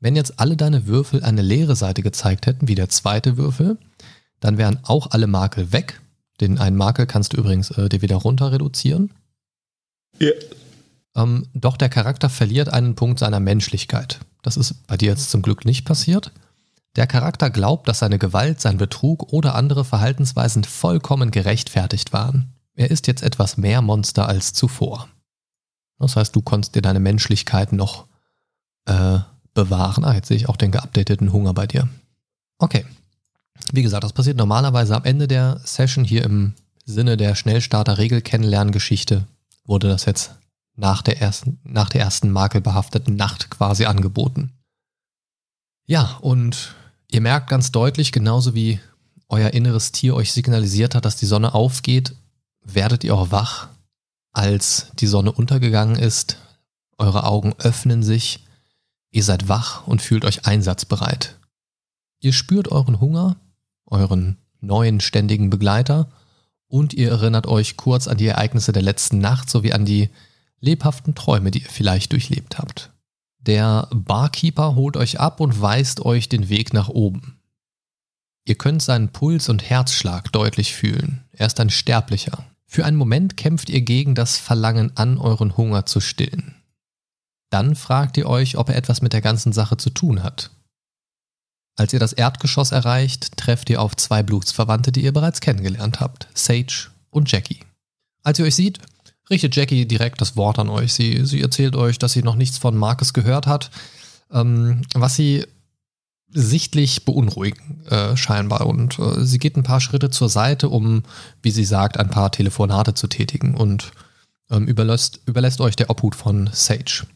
Wenn 0.00 0.14
jetzt 0.14 0.38
alle 0.38 0.56
deine 0.56 0.86
Würfel 0.86 1.24
eine 1.24 1.42
leere 1.42 1.74
Seite 1.74 2.02
gezeigt 2.02 2.46
hätten, 2.46 2.68
wie 2.68 2.76
der 2.76 2.88
zweite 2.88 3.36
Würfel, 3.36 3.76
dann 4.38 4.56
wären 4.56 4.78
auch 4.84 5.10
alle 5.10 5.26
Makel 5.26 5.72
weg. 5.72 6.00
Den 6.40 6.58
einen 6.58 6.76
Makel 6.76 7.06
kannst 7.06 7.32
du 7.32 7.36
übrigens 7.36 7.70
äh, 7.72 7.88
dir 7.88 8.00
wieder 8.00 8.16
runter 8.16 8.52
reduzieren. 8.52 9.10
Ja. 10.20 10.30
Ähm, 11.16 11.46
doch 11.52 11.76
der 11.76 11.88
Charakter 11.88 12.28
verliert 12.28 12.68
einen 12.68 12.94
Punkt 12.94 13.18
seiner 13.18 13.40
Menschlichkeit. 13.40 14.20
Das 14.42 14.56
ist 14.56 14.86
bei 14.86 14.96
dir 14.96 15.10
jetzt 15.10 15.30
zum 15.30 15.42
Glück 15.42 15.64
nicht 15.64 15.84
passiert. 15.84 16.30
Der 16.94 17.08
Charakter 17.08 17.50
glaubt, 17.50 17.88
dass 17.88 17.98
seine 17.98 18.18
Gewalt, 18.18 18.60
sein 18.60 18.78
Betrug 18.78 19.32
oder 19.32 19.56
andere 19.56 19.84
Verhaltensweisen 19.84 20.62
vollkommen 20.62 21.32
gerechtfertigt 21.32 22.12
waren. 22.12 22.52
Er 22.78 22.92
ist 22.92 23.08
jetzt 23.08 23.24
etwas 23.24 23.56
mehr 23.56 23.82
Monster 23.82 24.28
als 24.28 24.52
zuvor. 24.52 25.08
Das 25.98 26.14
heißt, 26.14 26.36
du 26.36 26.42
konntest 26.42 26.76
dir 26.76 26.82
deine 26.82 27.00
Menschlichkeit 27.00 27.72
noch 27.72 28.06
äh, 28.84 29.18
bewahren. 29.52 30.04
Ah, 30.04 30.14
jetzt 30.14 30.28
sehe 30.28 30.36
ich 30.36 30.48
auch 30.48 30.56
den 30.56 30.70
geupdateten 30.70 31.32
Hunger 31.32 31.54
bei 31.54 31.66
dir. 31.66 31.88
Okay. 32.58 32.86
Wie 33.72 33.82
gesagt, 33.82 34.04
das 34.04 34.12
passiert 34.12 34.36
normalerweise 34.36 34.94
am 34.94 35.02
Ende 35.02 35.26
der 35.26 35.60
Session 35.64 36.04
hier 36.04 36.22
im 36.22 36.54
Sinne 36.84 37.16
der 37.16 37.34
Schnellstarter-Regel-Kennenlerngeschichte 37.34 39.26
wurde 39.64 39.88
das 39.88 40.04
jetzt 40.04 40.36
nach 40.76 41.02
der 41.02 41.20
ersten, 41.20 41.58
nach 41.64 41.88
der 41.88 42.02
ersten 42.02 42.30
makelbehafteten 42.30 43.16
Nacht 43.16 43.50
quasi 43.50 43.86
angeboten. 43.86 44.52
Ja, 45.84 46.16
und 46.20 46.76
ihr 47.10 47.22
merkt 47.22 47.50
ganz 47.50 47.72
deutlich, 47.72 48.12
genauso 48.12 48.54
wie 48.54 48.78
euer 49.28 49.50
inneres 49.50 49.90
Tier 49.90 50.14
euch 50.14 50.32
signalisiert 50.32 50.94
hat, 50.94 51.04
dass 51.04 51.16
die 51.16 51.26
Sonne 51.26 51.54
aufgeht, 51.54 52.14
werdet 52.62 53.04
ihr 53.04 53.14
auch 53.14 53.30
wach, 53.30 53.68
als 54.32 54.92
die 54.98 55.06
Sonne 55.06 55.32
untergegangen 55.32 55.96
ist. 55.96 56.38
Eure 56.98 57.24
Augen 57.24 57.54
öffnen 57.58 58.02
sich, 58.02 58.46
ihr 59.10 59.22
seid 59.22 59.48
wach 59.48 59.86
und 59.86 60.02
fühlt 60.02 60.24
euch 60.24 60.46
einsatzbereit. 60.46 61.38
Ihr 62.20 62.32
spürt 62.32 62.70
euren 62.70 63.00
Hunger, 63.00 63.36
euren 63.86 64.36
neuen 64.60 65.00
ständigen 65.00 65.50
Begleiter 65.50 66.10
und 66.66 66.92
ihr 66.92 67.10
erinnert 67.10 67.46
euch 67.46 67.76
kurz 67.76 68.08
an 68.08 68.18
die 68.18 68.26
Ereignisse 68.26 68.72
der 68.72 68.82
letzten 68.82 69.18
Nacht 69.18 69.48
sowie 69.48 69.72
an 69.72 69.84
die 69.84 70.10
lebhaften 70.60 71.14
Träume, 71.14 71.50
die 71.50 71.62
ihr 71.62 71.70
vielleicht 71.70 72.12
durchlebt 72.12 72.58
habt. 72.58 72.92
Der 73.38 73.88
Barkeeper 73.92 74.74
holt 74.74 74.96
euch 74.96 75.20
ab 75.20 75.40
und 75.40 75.60
weist 75.60 76.04
euch 76.04 76.28
den 76.28 76.48
Weg 76.48 76.72
nach 76.74 76.88
oben. 76.88 77.40
Ihr 78.44 78.56
könnt 78.56 78.82
seinen 78.82 79.10
Puls 79.10 79.48
und 79.48 79.62
Herzschlag 79.62 80.32
deutlich 80.32 80.74
fühlen. 80.74 81.24
Er 81.38 81.46
ist 81.46 81.60
ein 81.60 81.70
Sterblicher. 81.70 82.44
Für 82.66 82.84
einen 82.84 82.96
Moment 82.96 83.36
kämpft 83.36 83.70
ihr 83.70 83.80
gegen 83.80 84.14
das 84.14 84.36
Verlangen 84.36 84.96
an, 84.96 85.18
euren 85.18 85.56
Hunger 85.56 85.86
zu 85.86 86.00
stillen. 86.00 86.56
Dann 87.48 87.76
fragt 87.76 88.16
ihr 88.16 88.28
euch, 88.28 88.58
ob 88.58 88.68
er 88.68 88.76
etwas 88.76 89.00
mit 89.00 89.12
der 89.12 89.22
ganzen 89.22 89.52
Sache 89.52 89.76
zu 89.76 89.90
tun 89.90 90.22
hat. 90.22 90.50
Als 91.76 91.92
ihr 91.92 92.00
das 92.00 92.12
Erdgeschoss 92.12 92.72
erreicht, 92.72 93.36
trefft 93.36 93.70
ihr 93.70 93.80
auf 93.80 93.94
zwei 93.94 94.24
Blutsverwandte, 94.24 94.90
die 94.90 95.04
ihr 95.04 95.12
bereits 95.12 95.40
kennengelernt 95.40 96.00
habt, 96.00 96.28
Sage 96.34 96.88
und 97.10 97.30
Jackie. 97.30 97.60
Als 98.24 98.40
ihr 98.40 98.44
euch 98.44 98.56
seht, 98.56 98.80
richtet 99.30 99.54
Jackie 99.54 99.86
direkt 99.86 100.20
das 100.20 100.36
Wort 100.36 100.58
an 100.58 100.68
euch. 100.68 100.92
Sie, 100.92 101.24
sie 101.24 101.40
erzählt 101.40 101.76
euch, 101.76 101.98
dass 101.98 102.12
sie 102.12 102.22
noch 102.24 102.34
nichts 102.34 102.58
von 102.58 102.76
Marcus 102.76 103.12
gehört 103.12 103.46
hat, 103.46 103.70
ähm, 104.32 104.82
was 104.92 105.14
sie 105.14 105.46
sichtlich 106.30 107.04
beunruhigen 107.04 107.84
äh, 107.86 108.16
scheinbar. 108.16 108.66
Und 108.66 108.98
äh, 108.98 109.24
sie 109.24 109.38
geht 109.38 109.56
ein 109.56 109.62
paar 109.62 109.80
Schritte 109.80 110.10
zur 110.10 110.28
Seite, 110.28 110.68
um, 110.68 111.02
wie 111.42 111.50
sie 111.50 111.64
sagt, 111.64 111.98
ein 111.98 112.10
paar 112.10 112.30
Telefonate 112.30 112.94
zu 112.94 113.06
tätigen 113.06 113.54
und 113.54 113.92
ähm, 114.50 114.66
überlässt, 114.66 115.20
überlässt 115.26 115.60
euch 115.60 115.76
der 115.76 115.90
Obhut 115.90 116.14
von 116.14 116.50
Sage. 116.52 117.06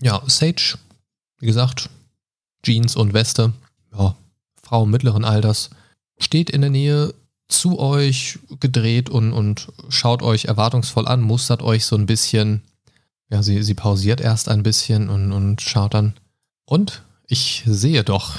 Ja, 0.00 0.22
Sage, 0.26 0.78
wie 1.38 1.46
gesagt, 1.46 1.90
Jeans 2.62 2.96
und 2.96 3.14
Weste, 3.14 3.52
ja, 3.96 4.16
Frau 4.62 4.86
mittleren 4.86 5.24
Alters, 5.24 5.70
steht 6.18 6.50
in 6.50 6.60
der 6.60 6.70
Nähe 6.70 7.14
zu 7.48 7.78
euch 7.78 8.38
gedreht 8.60 9.08
und, 9.08 9.32
und 9.32 9.68
schaut 9.88 10.22
euch 10.22 10.46
erwartungsvoll 10.46 11.06
an, 11.06 11.20
mustert 11.20 11.62
euch 11.62 11.84
so 11.86 11.96
ein 11.96 12.06
bisschen. 12.06 12.62
Ja, 13.28 13.42
sie, 13.42 13.62
sie 13.62 13.74
pausiert 13.74 14.20
erst 14.20 14.48
ein 14.48 14.62
bisschen 14.62 15.08
und, 15.08 15.32
und 15.32 15.60
schaut 15.60 15.94
dann. 15.94 16.14
Und 16.64 17.02
ich 17.28 17.64
sehe 17.66 18.04
doch, 18.04 18.34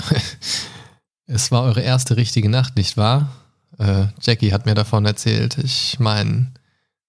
es 1.25 1.51
war 1.51 1.63
eure 1.63 1.81
erste 1.81 2.17
richtige 2.17 2.49
Nacht, 2.49 2.75
nicht 2.75 2.97
wahr? 2.97 3.31
Äh, 3.77 4.07
Jackie 4.21 4.51
hat 4.53 4.65
mir 4.65 4.75
davon 4.75 5.05
erzählt. 5.05 5.57
Ich 5.57 5.99
meine, 5.99 6.51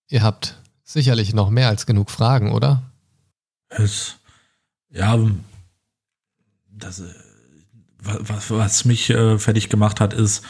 ihr 0.09 0.23
habt 0.23 0.57
sicherlich 0.85 1.35
noch 1.35 1.51
mehr 1.51 1.69
als 1.69 1.87
genug 1.87 2.11
Fragen, 2.11 2.53
oder? 2.53 2.83
Es, 3.69 4.17
ja, 4.91 5.19
das, 6.71 7.01
äh, 7.01 7.15
was, 7.99 8.51
was 8.51 8.85
mich 8.85 9.11
äh, 9.11 9.39
fertig 9.39 9.69
gemacht 9.69 10.01
hat, 10.01 10.15
ist, 10.15 10.43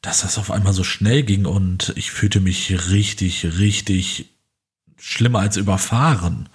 dass 0.00 0.22
das 0.22 0.38
auf 0.38 0.50
einmal 0.50 0.72
so 0.72 0.84
schnell 0.84 1.22
ging 1.22 1.46
und 1.46 1.92
ich 1.96 2.10
fühlte 2.10 2.40
mich 2.40 2.90
richtig, 2.90 3.44
richtig 3.58 4.30
schlimmer 4.98 5.40
als 5.40 5.56
überfahren. 5.56 6.48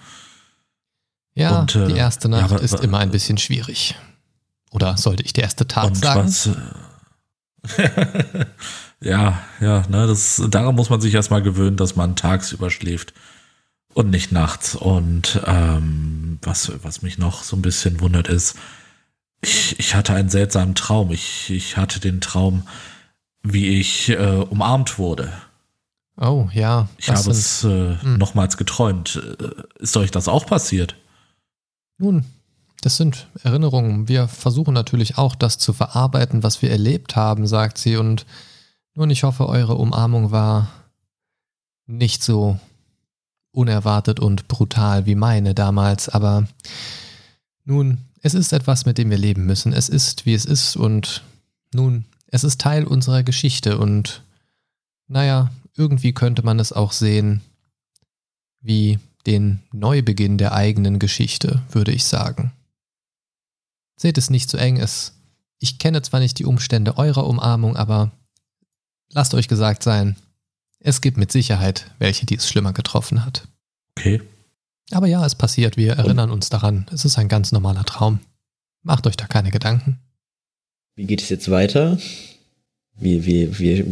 Ja, 1.34 1.60
und, 1.60 1.74
äh, 1.74 1.86
die 1.86 1.96
erste 1.96 2.28
Nacht 2.28 2.50
ja, 2.50 2.58
ist 2.58 2.80
immer 2.80 2.98
ein 2.98 3.10
bisschen 3.10 3.38
schwierig. 3.38 3.94
Oder 4.70 4.96
sollte 4.96 5.22
ich 5.22 5.32
der 5.32 5.44
erste 5.44 5.66
Tag 5.66 5.96
sagen? 5.96 6.26
Was, 6.26 6.46
äh, 6.46 6.54
ja, 9.00 9.42
ja, 9.60 9.84
ne, 9.88 10.06
das, 10.06 10.42
daran 10.48 10.74
muss 10.74 10.90
man 10.90 11.00
sich 11.00 11.14
erstmal 11.14 11.42
gewöhnen, 11.42 11.76
dass 11.76 11.96
man 11.96 12.16
tagsüber 12.16 12.70
schläft. 12.70 13.14
Und 13.94 14.10
nicht 14.10 14.32
nachts. 14.32 14.76
Und 14.76 15.40
ähm, 15.46 16.38
was, 16.42 16.72
was 16.82 17.02
mich 17.02 17.18
noch 17.18 17.42
so 17.42 17.56
ein 17.56 17.62
bisschen 17.62 18.00
wundert 18.00 18.28
ist, 18.28 18.56
ich, 19.40 19.78
ich 19.78 19.94
hatte 19.94 20.14
einen 20.14 20.28
seltsamen 20.28 20.74
Traum. 20.74 21.10
Ich, 21.10 21.50
ich 21.50 21.76
hatte 21.76 22.00
den 22.00 22.20
Traum, 22.20 22.62
wie 23.42 23.80
ich 23.80 24.10
äh, 24.10 24.44
umarmt 24.50 24.98
wurde. 24.98 25.32
Oh, 26.20 26.48
ja. 26.52 26.88
Ich 26.98 27.08
habe 27.08 27.30
es 27.30 27.64
äh, 27.64 27.96
hm. 28.00 28.18
nochmals 28.18 28.56
geträumt. 28.56 29.20
Äh, 29.40 29.82
ist 29.82 29.96
euch 29.96 30.10
das 30.10 30.28
auch 30.28 30.46
passiert? 30.46 30.96
Nun, 31.98 32.24
das 32.80 32.96
sind 32.96 33.26
Erinnerungen. 33.42 34.08
Wir 34.08 34.28
versuchen 34.28 34.74
natürlich 34.74 35.18
auch, 35.18 35.34
das 35.34 35.58
zu 35.58 35.72
verarbeiten, 35.72 36.42
was 36.42 36.62
wir 36.62 36.70
erlebt 36.70 37.16
haben, 37.16 37.46
sagt 37.46 37.78
sie. 37.78 37.96
Und 37.96 38.24
nun, 38.94 39.10
ich 39.10 39.24
hoffe, 39.24 39.48
eure 39.48 39.74
Umarmung 39.74 40.30
war 40.30 40.68
nicht 41.86 42.22
so 42.22 42.58
unerwartet 43.50 44.20
und 44.20 44.46
brutal 44.46 45.06
wie 45.06 45.16
meine 45.16 45.54
damals. 45.54 46.08
Aber 46.08 46.46
nun, 47.64 47.98
es 48.22 48.34
ist 48.34 48.52
etwas, 48.52 48.86
mit 48.86 48.98
dem 48.98 49.10
wir 49.10 49.18
leben 49.18 49.46
müssen. 49.46 49.72
Es 49.72 49.88
ist, 49.88 50.26
wie 50.26 50.34
es 50.34 50.44
ist. 50.44 50.76
Und 50.76 51.22
nun, 51.74 52.04
es 52.28 52.44
ist 52.44 52.60
Teil 52.60 52.84
unserer 52.84 53.24
Geschichte. 53.24 53.78
Und 53.78 54.22
naja, 55.08 55.50
irgendwie 55.76 56.12
könnte 56.12 56.44
man 56.44 56.60
es 56.60 56.72
auch 56.72 56.92
sehen 56.92 57.40
wie 58.60 58.98
den 59.26 59.62
Neubeginn 59.72 60.38
der 60.38 60.52
eigenen 60.52 60.98
Geschichte, 60.98 61.62
würde 61.70 61.92
ich 61.92 62.04
sagen. 62.04 62.52
Seht 63.98 64.16
es 64.16 64.30
nicht 64.30 64.48
zu 64.48 64.56
eng, 64.56 64.78
es. 64.78 65.12
Ich 65.58 65.78
kenne 65.78 66.00
zwar 66.02 66.20
nicht 66.20 66.38
die 66.38 66.44
Umstände 66.44 66.96
eurer 66.96 67.26
Umarmung, 67.26 67.76
aber 67.76 68.12
lasst 69.12 69.34
euch 69.34 69.48
gesagt 69.48 69.82
sein, 69.82 70.16
es 70.78 71.00
gibt 71.00 71.16
mit 71.16 71.32
Sicherheit 71.32 71.90
welche, 71.98 72.24
die 72.24 72.36
es 72.36 72.48
schlimmer 72.48 72.72
getroffen 72.72 73.24
hat. 73.24 73.48
Okay. 73.98 74.22
Aber 74.92 75.08
ja, 75.08 75.26
es 75.26 75.34
passiert, 75.34 75.76
wir 75.76 75.94
erinnern 75.94 76.30
uns 76.30 76.48
daran. 76.48 76.86
Es 76.92 77.04
ist 77.04 77.18
ein 77.18 77.28
ganz 77.28 77.50
normaler 77.50 77.84
Traum. 77.84 78.20
Macht 78.82 79.06
euch 79.08 79.16
da 79.16 79.26
keine 79.26 79.50
Gedanken. 79.50 79.98
Wie 80.94 81.04
geht 81.04 81.20
es 81.20 81.28
jetzt 81.28 81.50
weiter? 81.50 81.98
Wie, 82.96 83.26
wie, 83.26 83.58
wie, 83.58 83.84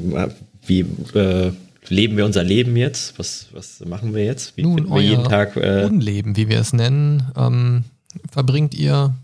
wie 0.62 0.80
äh, 1.18 1.52
leben 1.88 2.16
wir 2.16 2.24
unser 2.24 2.44
Leben 2.44 2.76
jetzt? 2.76 3.18
Was, 3.18 3.48
was 3.52 3.80
machen 3.80 4.14
wir 4.14 4.24
jetzt? 4.24 4.56
Wie 4.56 4.62
Nun, 4.62 4.88
wir 4.88 5.02
jeden 5.02 5.24
Tag 5.24 5.56
äh 5.56 5.84
Unleben, 5.84 6.36
wie 6.36 6.48
wir 6.48 6.60
es 6.60 6.72
nennen, 6.72 7.24
ähm, 7.36 7.84
verbringt 8.30 8.74
ihr 8.74 9.14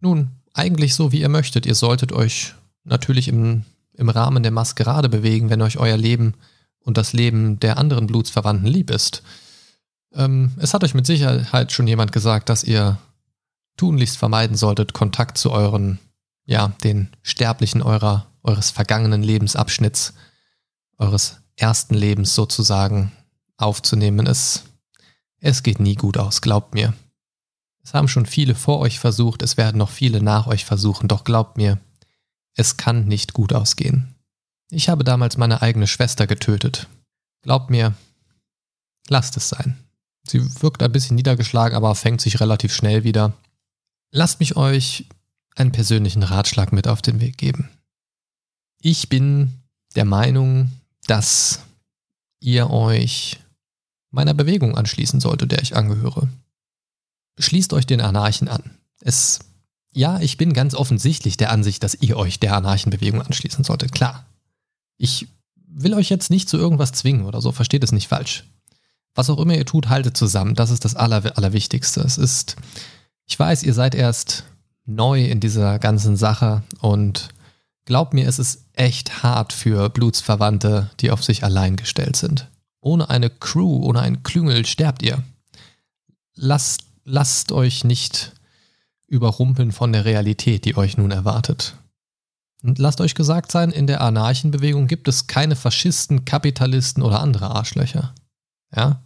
nun 0.00 0.30
eigentlich 0.52 0.94
so, 0.94 1.12
wie 1.12 1.20
ihr 1.20 1.28
möchtet. 1.28 1.66
Ihr 1.66 1.74
solltet 1.74 2.12
euch 2.12 2.54
natürlich 2.84 3.28
im, 3.28 3.64
im 3.94 4.08
Rahmen 4.08 4.42
der 4.42 4.52
Maskerade 4.52 5.08
bewegen, 5.08 5.50
wenn 5.50 5.62
euch 5.62 5.78
euer 5.78 5.96
Leben 5.96 6.34
und 6.80 6.96
das 6.96 7.12
Leben 7.12 7.60
der 7.60 7.78
anderen 7.78 8.06
Blutsverwandten 8.06 8.66
lieb 8.66 8.90
ist. 8.90 9.22
Ähm, 10.12 10.52
es 10.58 10.74
hat 10.74 10.82
euch 10.82 10.94
mit 10.94 11.06
Sicherheit 11.06 11.72
schon 11.72 11.86
jemand 11.86 12.12
gesagt, 12.12 12.48
dass 12.48 12.64
ihr 12.64 12.98
tunlichst 13.76 14.18
vermeiden 14.18 14.56
solltet, 14.56 14.92
Kontakt 14.92 15.38
zu 15.38 15.50
euren, 15.52 15.98
ja, 16.44 16.68
den 16.82 17.08
Sterblichen 17.22 17.82
eurer, 17.82 18.26
eures 18.42 18.70
vergangenen 18.70 19.22
Lebensabschnitts, 19.22 20.14
eures 20.98 21.38
ersten 21.56 21.94
Lebens 21.94 22.34
sozusagen 22.34 23.12
aufzunehmen. 23.56 24.26
Es, 24.26 24.64
es 25.38 25.62
geht 25.62 25.80
nie 25.80 25.94
gut 25.94 26.18
aus, 26.18 26.40
glaubt 26.40 26.74
mir. 26.74 26.94
Es 27.82 27.94
haben 27.94 28.08
schon 28.08 28.26
viele 28.26 28.54
vor 28.54 28.78
euch 28.80 28.98
versucht, 28.98 29.42
es 29.42 29.56
werden 29.56 29.78
noch 29.78 29.90
viele 29.90 30.22
nach 30.22 30.46
euch 30.46 30.64
versuchen, 30.64 31.08
doch 31.08 31.24
glaubt 31.24 31.56
mir, 31.56 31.78
es 32.54 32.76
kann 32.76 33.06
nicht 33.06 33.32
gut 33.32 33.52
ausgehen. 33.52 34.14
Ich 34.70 34.88
habe 34.88 35.02
damals 35.02 35.36
meine 35.36 35.62
eigene 35.62 35.86
Schwester 35.86 36.26
getötet. 36.26 36.88
Glaubt 37.42 37.70
mir, 37.70 37.94
lasst 39.08 39.36
es 39.36 39.48
sein. 39.48 39.78
Sie 40.24 40.40
wirkt 40.62 40.82
ein 40.82 40.92
bisschen 40.92 41.16
niedergeschlagen, 41.16 41.76
aber 41.76 41.94
fängt 41.94 42.20
sich 42.20 42.40
relativ 42.40 42.74
schnell 42.74 43.02
wieder. 43.02 43.32
Lasst 44.12 44.40
mich 44.40 44.56
euch 44.56 45.06
einen 45.56 45.72
persönlichen 45.72 46.22
Ratschlag 46.22 46.72
mit 46.72 46.86
auf 46.86 47.02
den 47.02 47.20
Weg 47.20 47.38
geben. 47.38 47.70
Ich 48.80 49.08
bin 49.08 49.52
der 49.96 50.04
Meinung, 50.04 50.70
dass 51.06 51.60
ihr 52.40 52.70
euch 52.70 53.40
meiner 54.10 54.34
Bewegung 54.34 54.76
anschließen 54.76 55.20
solltet, 55.20 55.52
der 55.52 55.62
ich 55.62 55.76
angehöre. 55.76 56.28
Schließt 57.40 57.72
euch 57.72 57.86
den 57.86 58.00
Anarchen 58.00 58.48
an. 58.48 58.62
Es, 59.00 59.40
ja, 59.92 60.20
ich 60.20 60.36
bin 60.36 60.52
ganz 60.52 60.74
offensichtlich 60.74 61.36
der 61.36 61.50
Ansicht, 61.50 61.82
dass 61.82 61.94
ihr 61.94 62.16
euch 62.16 62.38
der 62.38 62.54
Anarchenbewegung 62.54 63.22
anschließen 63.22 63.64
solltet. 63.64 63.92
Klar. 63.92 64.26
Ich 64.96 65.26
will 65.66 65.94
euch 65.94 66.10
jetzt 66.10 66.30
nicht 66.30 66.48
zu 66.48 66.58
irgendwas 66.58 66.92
zwingen 66.92 67.24
oder 67.24 67.40
so, 67.40 67.52
versteht 67.52 67.82
es 67.82 67.92
nicht 67.92 68.08
falsch. 68.08 68.44
Was 69.14 69.30
auch 69.30 69.38
immer 69.38 69.54
ihr 69.54 69.66
tut, 69.66 69.88
haltet 69.88 70.16
zusammen. 70.16 70.54
Das 70.54 70.70
ist 70.70 70.84
das 70.84 70.94
Aller, 70.94 71.36
Allerwichtigste. 71.36 72.00
Es 72.00 72.18
ist, 72.18 72.56
ich 73.26 73.38
weiß, 73.38 73.62
ihr 73.62 73.74
seid 73.74 73.94
erst 73.94 74.44
neu 74.84 75.24
in 75.24 75.40
dieser 75.40 75.78
ganzen 75.78 76.16
Sache 76.16 76.62
und 76.80 77.30
glaubt 77.84 78.14
mir, 78.14 78.28
es 78.28 78.38
ist 78.38 78.64
echt 78.74 79.22
hart 79.22 79.52
für 79.52 79.88
Blutsverwandte, 79.88 80.90
die 81.00 81.10
auf 81.10 81.24
sich 81.24 81.44
allein 81.44 81.76
gestellt 81.76 82.16
sind. 82.16 82.48
Ohne 82.80 83.10
eine 83.10 83.30
Crew, 83.30 83.84
ohne 83.84 84.00
ein 84.00 84.22
Klüngel 84.22 84.64
sterbt 84.66 85.02
ihr. 85.02 85.22
Lasst, 86.34 86.84
lasst 87.10 87.52
euch 87.52 87.84
nicht 87.84 88.32
überrumpeln 89.06 89.72
von 89.72 89.92
der 89.92 90.04
Realität, 90.04 90.64
die 90.64 90.76
euch 90.76 90.96
nun 90.96 91.10
erwartet. 91.10 91.76
Und 92.62 92.78
lasst 92.78 93.00
euch 93.00 93.14
gesagt 93.14 93.50
sein, 93.50 93.70
in 93.70 93.86
der 93.86 94.00
Anarchenbewegung 94.00 94.86
gibt 94.86 95.08
es 95.08 95.26
keine 95.26 95.56
Faschisten, 95.56 96.24
Kapitalisten 96.24 97.02
oder 97.02 97.20
andere 97.20 97.50
Arschlöcher. 97.50 98.14
Ja? 98.74 99.02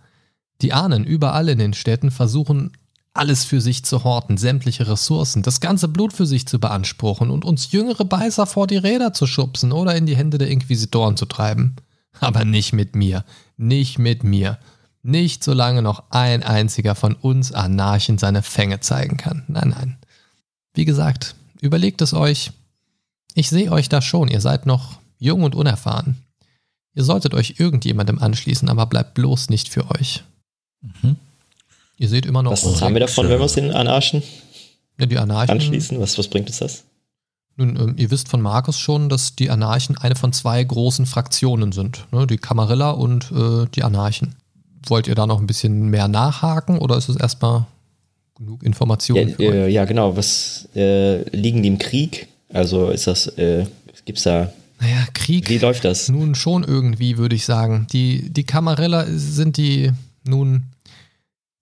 Die 0.61 0.73
Ahnen 0.73 1.05
überall 1.05 1.49
in 1.49 1.59
den 1.59 1.73
Städten 1.73 2.11
versuchen 2.11 2.73
alles 3.15 3.45
für 3.45 3.61
sich 3.61 3.85
zu 3.85 4.03
horten, 4.03 4.37
sämtliche 4.37 4.89
Ressourcen, 4.89 5.43
das 5.43 5.61
ganze 5.61 5.87
Blut 5.87 6.13
für 6.13 6.27
sich 6.27 6.47
zu 6.47 6.59
beanspruchen 6.59 7.31
und 7.31 7.45
uns 7.45 7.71
jüngere 7.71 8.05
Beißer 8.05 8.45
vor 8.45 8.67
die 8.67 8.77
Räder 8.77 9.13
zu 9.13 9.27
schubsen 9.27 9.71
oder 9.71 9.95
in 9.95 10.05
die 10.05 10.17
Hände 10.17 10.37
der 10.37 10.49
Inquisitoren 10.49 11.17
zu 11.17 11.27
treiben. 11.27 11.77
Aber 12.21 12.45
nicht 12.45 12.73
mit 12.73 12.97
mir, 12.97 13.25
nicht 13.57 13.99
mit 13.99 14.25
mir. 14.25 14.59
Nicht 15.07 15.45
solange 15.45 15.83
noch 15.83 16.05
ein 16.09 16.43
einziger 16.43 16.95
von 16.95 17.15
uns 17.15 17.53
Anarchen 17.53 18.17
seine 18.17 18.43
Fänge 18.43 18.81
zeigen 18.81 19.19
kann. 19.19 19.45
Nein, 19.49 19.75
nein. 19.77 19.99
Wie 20.73 20.87
gesagt, 20.87 21.35
überlegt 21.61 22.01
es 22.01 22.15
euch. 22.15 22.53
Ich 23.35 23.51
sehe 23.51 23.71
euch 23.71 23.91
da 23.91 24.01
schon, 24.01 24.29
ihr 24.29 24.41
seid 24.41 24.65
noch 24.65 24.99
jung 25.19 25.43
und 25.43 25.55
unerfahren. 25.55 26.17
Ihr 26.95 27.05
solltet 27.05 27.35
euch 27.35 27.57
irgendjemandem 27.59 28.19
anschließen, 28.19 28.67
aber 28.71 28.87
bleibt 28.87 29.13
bloß 29.13 29.51
nicht 29.51 29.69
für 29.69 29.91
euch. 29.91 30.25
Mhm. 30.81 31.17
Ihr 31.99 32.09
seht 32.09 32.25
immer 32.25 32.43
noch. 32.43 32.53
Was 32.53 32.81
haben 32.81 32.95
wir 32.95 33.01
davon, 33.01 33.29
wenn 33.29 33.39
wir 33.39 33.43
uns 33.43 33.53
den 33.53 33.73
Anarchen, 33.73 34.23
ja, 34.99 35.05
die 35.05 35.19
Anarchen 35.19 35.57
anschließen? 35.57 36.01
Was, 36.01 36.17
was 36.17 36.29
bringt 36.29 36.49
uns 36.49 36.61
das? 36.61 36.85
Nun, 37.57 37.77
ähm, 37.77 37.95
ihr 37.99 38.11
wisst 38.11 38.29
von 38.29 38.41
Markus 38.41 38.79
schon, 38.79 39.11
dass 39.11 39.37
die 39.37 39.51
Anarchen 39.51 39.99
eine 39.99 40.17
von 40.17 40.33
zwei 40.33 40.65
großen 40.65 41.05
Fraktionen 41.05 41.73
sind. 41.73 42.07
Ne? 42.11 42.27
Die 42.27 42.39
Kamarilla 42.39 42.93
und 42.93 43.31
äh, 43.33 43.67
die 43.75 43.85
Anarchen. 43.85 44.35
Wollt 44.87 45.07
ihr 45.07 45.15
da 45.15 45.27
noch 45.27 45.41
ein 45.41 45.47
bisschen 45.47 45.91
mehr 45.91 46.09
nachhaken 46.09 46.79
oder 46.79 46.97
ist 46.97 47.09
es 47.09 47.17
erstmal 47.17 47.67
genug 48.37 48.63
Informationen? 48.63 49.35
Ja, 49.39 49.53
äh, 49.53 49.69
ja 49.69 49.85
genau. 49.85 50.17
Was 50.17 50.69
äh, 50.75 51.23
liegen 51.31 51.63
die 51.63 51.69
im 51.69 51.79
Krieg? 51.79 52.29
Also 52.53 52.91
ist 52.91 53.07
das, 53.07 53.27
äh, 53.39 53.67
gibt 54.05 54.19
es 54.19 54.25
da 54.25 54.53
naja, 54.81 55.07
Krieg. 55.15 55.49
Wie 55.49 55.59
läuft 55.59 55.85
das? 55.85 56.09
Nun 56.09 56.35
schon 56.35 56.63
irgendwie, 56.63 57.17
würde 57.17 57.37
ich 57.37 57.45
sagen. 57.45 57.87
Die, 57.93 58.29
die 58.31 58.45
Kamarilla 58.45 59.07
sind 59.09 59.57
die 59.57 59.93
nun 60.25 60.65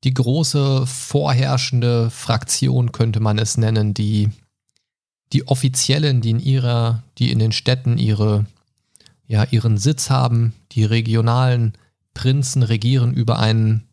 die 0.04 0.14
große 0.14 0.86
vorherrschende 0.86 2.10
Fraktion, 2.10 2.90
könnte 2.90 3.20
man 3.20 3.38
es 3.38 3.56
nennen, 3.56 3.94
die, 3.94 4.30
die 5.32 5.46
Offiziellen, 5.46 6.20
die 6.20 6.30
in 6.30 6.40
ihrer, 6.40 7.02
die 7.18 7.30
in 7.30 7.38
den 7.38 7.52
Städten 7.52 7.98
ihre, 7.98 8.46
ja, 9.28 9.44
ihren 9.50 9.78
Sitz 9.78 10.10
haben, 10.10 10.54
die 10.72 10.84
regionalen 10.84 11.74
Prinzen 12.14 12.62
regieren 12.62 13.14
über 13.14 13.38
ein 13.38 13.88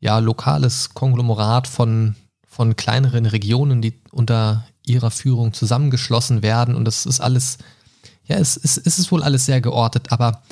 ja, 0.00 0.18
lokales 0.18 0.94
Konglomerat 0.94 1.68
von, 1.68 2.16
von 2.46 2.76
kleineren 2.76 3.26
Regionen, 3.26 3.82
die 3.82 4.00
unter 4.10 4.66
ihrer 4.84 5.10
Führung 5.10 5.52
zusammengeschlossen 5.52 6.42
werden. 6.42 6.74
Und 6.74 6.84
das 6.84 7.06
ist 7.06 7.20
alles, 7.20 7.58
ja, 8.24 8.36
es, 8.36 8.56
es, 8.56 8.78
es 8.78 8.98
ist 8.98 9.12
wohl 9.12 9.22
alles 9.22 9.46
sehr 9.46 9.60
geortet, 9.60 10.10
aber 10.10 10.42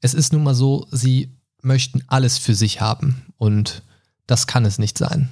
es 0.00 0.14
ist 0.14 0.32
nun 0.32 0.42
mal 0.42 0.54
so, 0.54 0.86
sie 0.90 1.36
möchten 1.62 2.02
alles 2.06 2.38
für 2.38 2.54
sich 2.54 2.80
haben. 2.80 3.26
Und 3.36 3.82
das 4.26 4.46
kann 4.46 4.64
es 4.64 4.78
nicht 4.78 4.96
sein. 4.96 5.30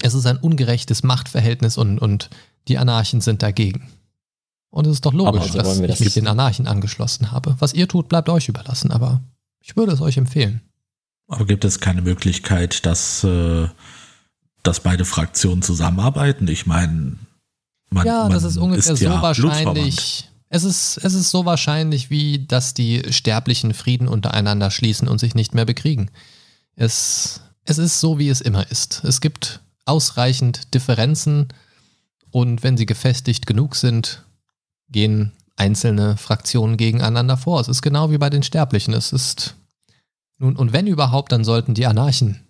Es 0.00 0.14
ist 0.14 0.26
ein 0.26 0.38
ungerechtes 0.38 1.02
Machtverhältnis 1.02 1.76
und, 1.76 1.98
und 1.98 2.30
die 2.68 2.78
Anarchen 2.78 3.20
sind 3.20 3.42
dagegen. 3.42 3.88
Und 4.70 4.86
es 4.86 4.94
ist 4.94 5.06
doch 5.06 5.12
logisch, 5.12 5.42
also 5.42 5.58
dass 5.58 5.78
ich 5.78 5.86
das 5.86 6.00
mich 6.00 6.14
den 6.14 6.26
Anarchen 6.26 6.66
angeschlossen 6.66 7.30
habe. 7.30 7.56
Was 7.60 7.74
ihr 7.74 7.86
tut, 7.86 8.08
bleibt 8.08 8.28
euch 8.28 8.48
überlassen, 8.48 8.90
aber 8.90 9.20
ich 9.64 9.76
würde 9.76 9.92
es 9.92 10.00
euch 10.00 10.18
empfehlen. 10.18 10.60
Aber 11.26 11.46
gibt 11.46 11.64
es 11.64 11.80
keine 11.80 12.02
Möglichkeit, 12.02 12.84
dass, 12.84 13.24
äh, 13.24 13.66
dass 14.62 14.80
beide 14.80 15.06
Fraktionen 15.06 15.62
zusammenarbeiten? 15.62 16.46
Ich 16.48 16.66
meine, 16.66 17.16
man, 17.88 18.06
ja, 18.06 18.28
das 18.28 18.44
ist 18.44 18.58
ungefähr 18.58 18.92
ist 18.92 18.98
so 18.98 19.04
ja 19.04 19.22
wahrscheinlich. 19.22 20.28
Es 20.50 20.64
ist, 20.64 20.98
es 20.98 21.14
ist 21.14 21.30
so 21.30 21.46
wahrscheinlich, 21.46 22.10
wie 22.10 22.46
dass 22.46 22.74
die 22.74 23.02
Sterblichen 23.10 23.72
Frieden 23.72 24.06
untereinander 24.06 24.70
schließen 24.70 25.08
und 25.08 25.18
sich 25.18 25.34
nicht 25.34 25.54
mehr 25.54 25.64
bekriegen. 25.64 26.10
Es, 26.76 27.40
es 27.64 27.78
ist 27.78 28.00
so, 28.00 28.18
wie 28.18 28.28
es 28.28 28.42
immer 28.42 28.70
ist. 28.70 29.02
Es 29.02 29.20
gibt 29.20 29.60
ausreichend 29.86 30.74
Differenzen 30.74 31.48
und 32.30 32.62
wenn 32.62 32.76
sie 32.76 32.86
gefestigt 32.86 33.46
genug 33.46 33.76
sind, 33.76 34.24
gehen 34.90 35.32
einzelne 35.56 36.16
Fraktionen 36.16 36.76
gegeneinander 36.76 37.36
vor. 37.36 37.60
Es 37.60 37.68
ist 37.68 37.82
genau 37.82 38.10
wie 38.10 38.18
bei 38.18 38.30
den 38.30 38.42
Sterblichen. 38.42 38.94
Es 38.94 39.12
ist 39.12 39.56
nun, 40.38 40.56
und 40.56 40.72
wenn 40.72 40.86
überhaupt, 40.86 41.32
dann 41.32 41.44
sollten 41.44 41.74
die 41.74 41.86
Anarchen 41.86 42.40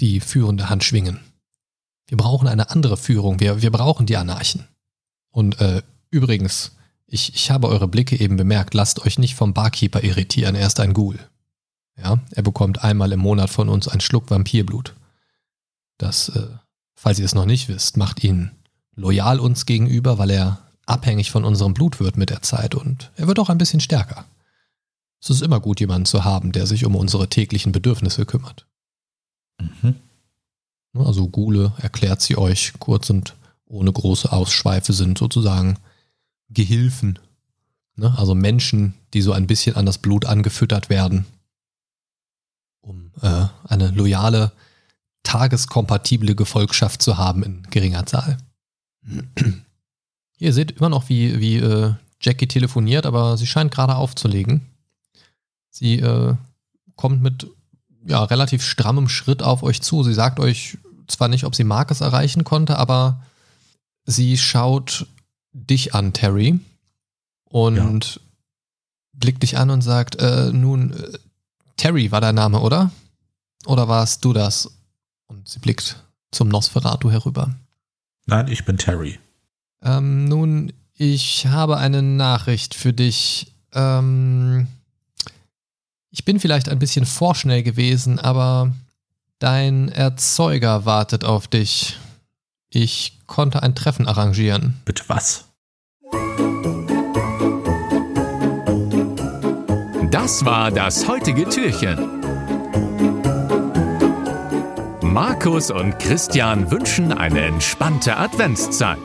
die 0.00 0.20
führende 0.20 0.68
Hand 0.68 0.84
schwingen. 0.84 1.20
Wir 2.06 2.16
brauchen 2.16 2.48
eine 2.48 2.70
andere 2.70 2.96
Führung. 2.96 3.40
Wir, 3.40 3.62
wir 3.62 3.70
brauchen 3.70 4.06
die 4.06 4.16
Anarchen. 4.16 4.66
Und 5.30 5.60
äh, 5.60 5.82
übrigens, 6.10 6.72
ich, 7.06 7.34
ich 7.34 7.50
habe 7.50 7.68
eure 7.68 7.88
Blicke 7.88 8.18
eben 8.18 8.36
bemerkt. 8.36 8.74
Lasst 8.74 9.04
euch 9.04 9.18
nicht 9.18 9.34
vom 9.34 9.54
Barkeeper 9.54 10.02
irritieren. 10.02 10.54
Er 10.54 10.66
ist 10.66 10.80
ein 10.80 10.94
Ghoul. 10.94 11.18
Ja, 11.96 12.18
er 12.30 12.42
bekommt 12.42 12.84
einmal 12.84 13.12
im 13.12 13.20
Monat 13.20 13.50
von 13.50 13.68
uns 13.68 13.88
einen 13.88 14.00
Schluck 14.00 14.30
Vampirblut. 14.30 14.94
Das, 15.98 16.28
äh, 16.28 16.46
falls 16.94 17.18
ihr 17.18 17.24
es 17.24 17.34
noch 17.34 17.46
nicht 17.46 17.68
wisst, 17.68 17.96
macht 17.96 18.22
ihn 18.22 18.52
loyal 18.94 19.40
uns 19.40 19.66
gegenüber, 19.66 20.18
weil 20.18 20.30
er 20.30 20.67
abhängig 20.88 21.30
von 21.30 21.44
unserem 21.44 21.74
Blut 21.74 22.00
wird 22.00 22.16
mit 22.16 22.30
der 22.30 22.42
Zeit 22.42 22.74
und 22.74 23.10
er 23.16 23.26
wird 23.26 23.38
auch 23.38 23.50
ein 23.50 23.58
bisschen 23.58 23.80
stärker. 23.80 24.24
Es 25.20 25.30
ist 25.30 25.42
immer 25.42 25.60
gut, 25.60 25.80
jemanden 25.80 26.06
zu 26.06 26.24
haben, 26.24 26.52
der 26.52 26.66
sich 26.66 26.84
um 26.84 26.94
unsere 26.94 27.28
täglichen 27.28 27.72
Bedürfnisse 27.72 28.24
kümmert. 28.24 28.66
Mhm. 29.60 29.96
Also 30.94 31.28
Gule 31.28 31.72
erklärt 31.78 32.22
sie 32.22 32.38
euch 32.38 32.72
kurz 32.78 33.10
und 33.10 33.34
ohne 33.66 33.92
große 33.92 34.32
Ausschweife 34.32 34.92
sind 34.92 35.18
sozusagen 35.18 35.78
Gehilfen. 36.48 37.18
Ne? 37.96 38.14
Also 38.16 38.34
Menschen, 38.34 38.94
die 39.12 39.20
so 39.20 39.32
ein 39.32 39.46
bisschen 39.46 39.76
an 39.76 39.86
das 39.86 39.98
Blut 39.98 40.24
angefüttert 40.24 40.88
werden, 40.88 41.26
um 42.80 43.12
äh, 43.20 43.46
eine 43.64 43.90
loyale, 43.90 44.52
tageskompatible 45.24 46.34
Gefolgschaft 46.34 47.02
zu 47.02 47.18
haben 47.18 47.42
in 47.42 47.62
geringer 47.70 48.06
Zahl. 48.06 48.38
Ihr 50.38 50.52
seht 50.52 50.72
immer 50.72 50.88
noch, 50.88 51.08
wie, 51.08 51.40
wie 51.40 51.56
äh, 51.56 51.94
Jackie 52.20 52.46
telefoniert, 52.46 53.06
aber 53.06 53.36
sie 53.36 53.46
scheint 53.46 53.72
gerade 53.72 53.96
aufzulegen. 53.96 54.66
Sie 55.70 56.00
äh, 56.00 56.34
kommt 56.96 57.22
mit 57.22 57.46
ja, 58.06 58.24
relativ 58.24 58.62
strammem 58.62 59.08
Schritt 59.08 59.42
auf 59.42 59.62
euch 59.62 59.82
zu. 59.82 60.02
Sie 60.02 60.14
sagt 60.14 60.40
euch 60.40 60.78
zwar 61.06 61.28
nicht, 61.28 61.44
ob 61.44 61.54
sie 61.54 61.64
Marcus 61.64 62.00
erreichen 62.00 62.44
konnte, 62.44 62.78
aber 62.78 63.22
sie 64.04 64.36
schaut 64.36 65.06
dich 65.52 65.94
an, 65.94 66.12
Terry, 66.12 66.60
und 67.44 68.14
ja. 68.14 68.20
blickt 69.14 69.42
dich 69.42 69.58
an 69.58 69.70
und 69.70 69.82
sagt, 69.82 70.16
äh, 70.16 70.52
nun, 70.52 70.92
äh, 70.92 71.18
Terry 71.76 72.10
war 72.10 72.20
dein 72.20 72.34
Name, 72.34 72.60
oder? 72.60 72.90
Oder 73.66 73.88
warst 73.88 74.24
du 74.24 74.32
das? 74.32 74.70
Und 75.26 75.48
sie 75.48 75.58
blickt 75.58 76.02
zum 76.30 76.48
Nosferatu 76.48 77.10
herüber. 77.10 77.54
Nein, 78.26 78.48
ich 78.48 78.64
bin 78.64 78.76
Terry. 78.76 79.18
Ähm, 79.82 80.24
nun, 80.26 80.72
ich 80.94 81.46
habe 81.46 81.76
eine 81.76 82.02
Nachricht 82.02 82.74
für 82.74 82.92
dich. 82.92 83.52
Ähm, 83.72 84.66
ich 86.10 86.24
bin 86.24 86.40
vielleicht 86.40 86.68
ein 86.68 86.78
bisschen 86.78 87.06
vorschnell 87.06 87.62
gewesen, 87.62 88.18
aber 88.18 88.72
dein 89.38 89.88
Erzeuger 89.88 90.84
wartet 90.84 91.24
auf 91.24 91.46
dich. 91.46 91.98
Ich 92.70 93.18
konnte 93.26 93.62
ein 93.62 93.74
Treffen 93.74 94.08
arrangieren. 94.08 94.80
Bitte 94.84 95.04
was? 95.06 95.44
Das 100.10 100.44
war 100.44 100.70
das 100.70 101.06
heutige 101.06 101.48
Türchen. 101.48 102.18
Markus 105.02 105.70
und 105.70 105.98
Christian 105.98 106.70
wünschen 106.70 107.12
eine 107.12 107.40
entspannte 107.40 108.16
Adventszeit. 108.16 108.98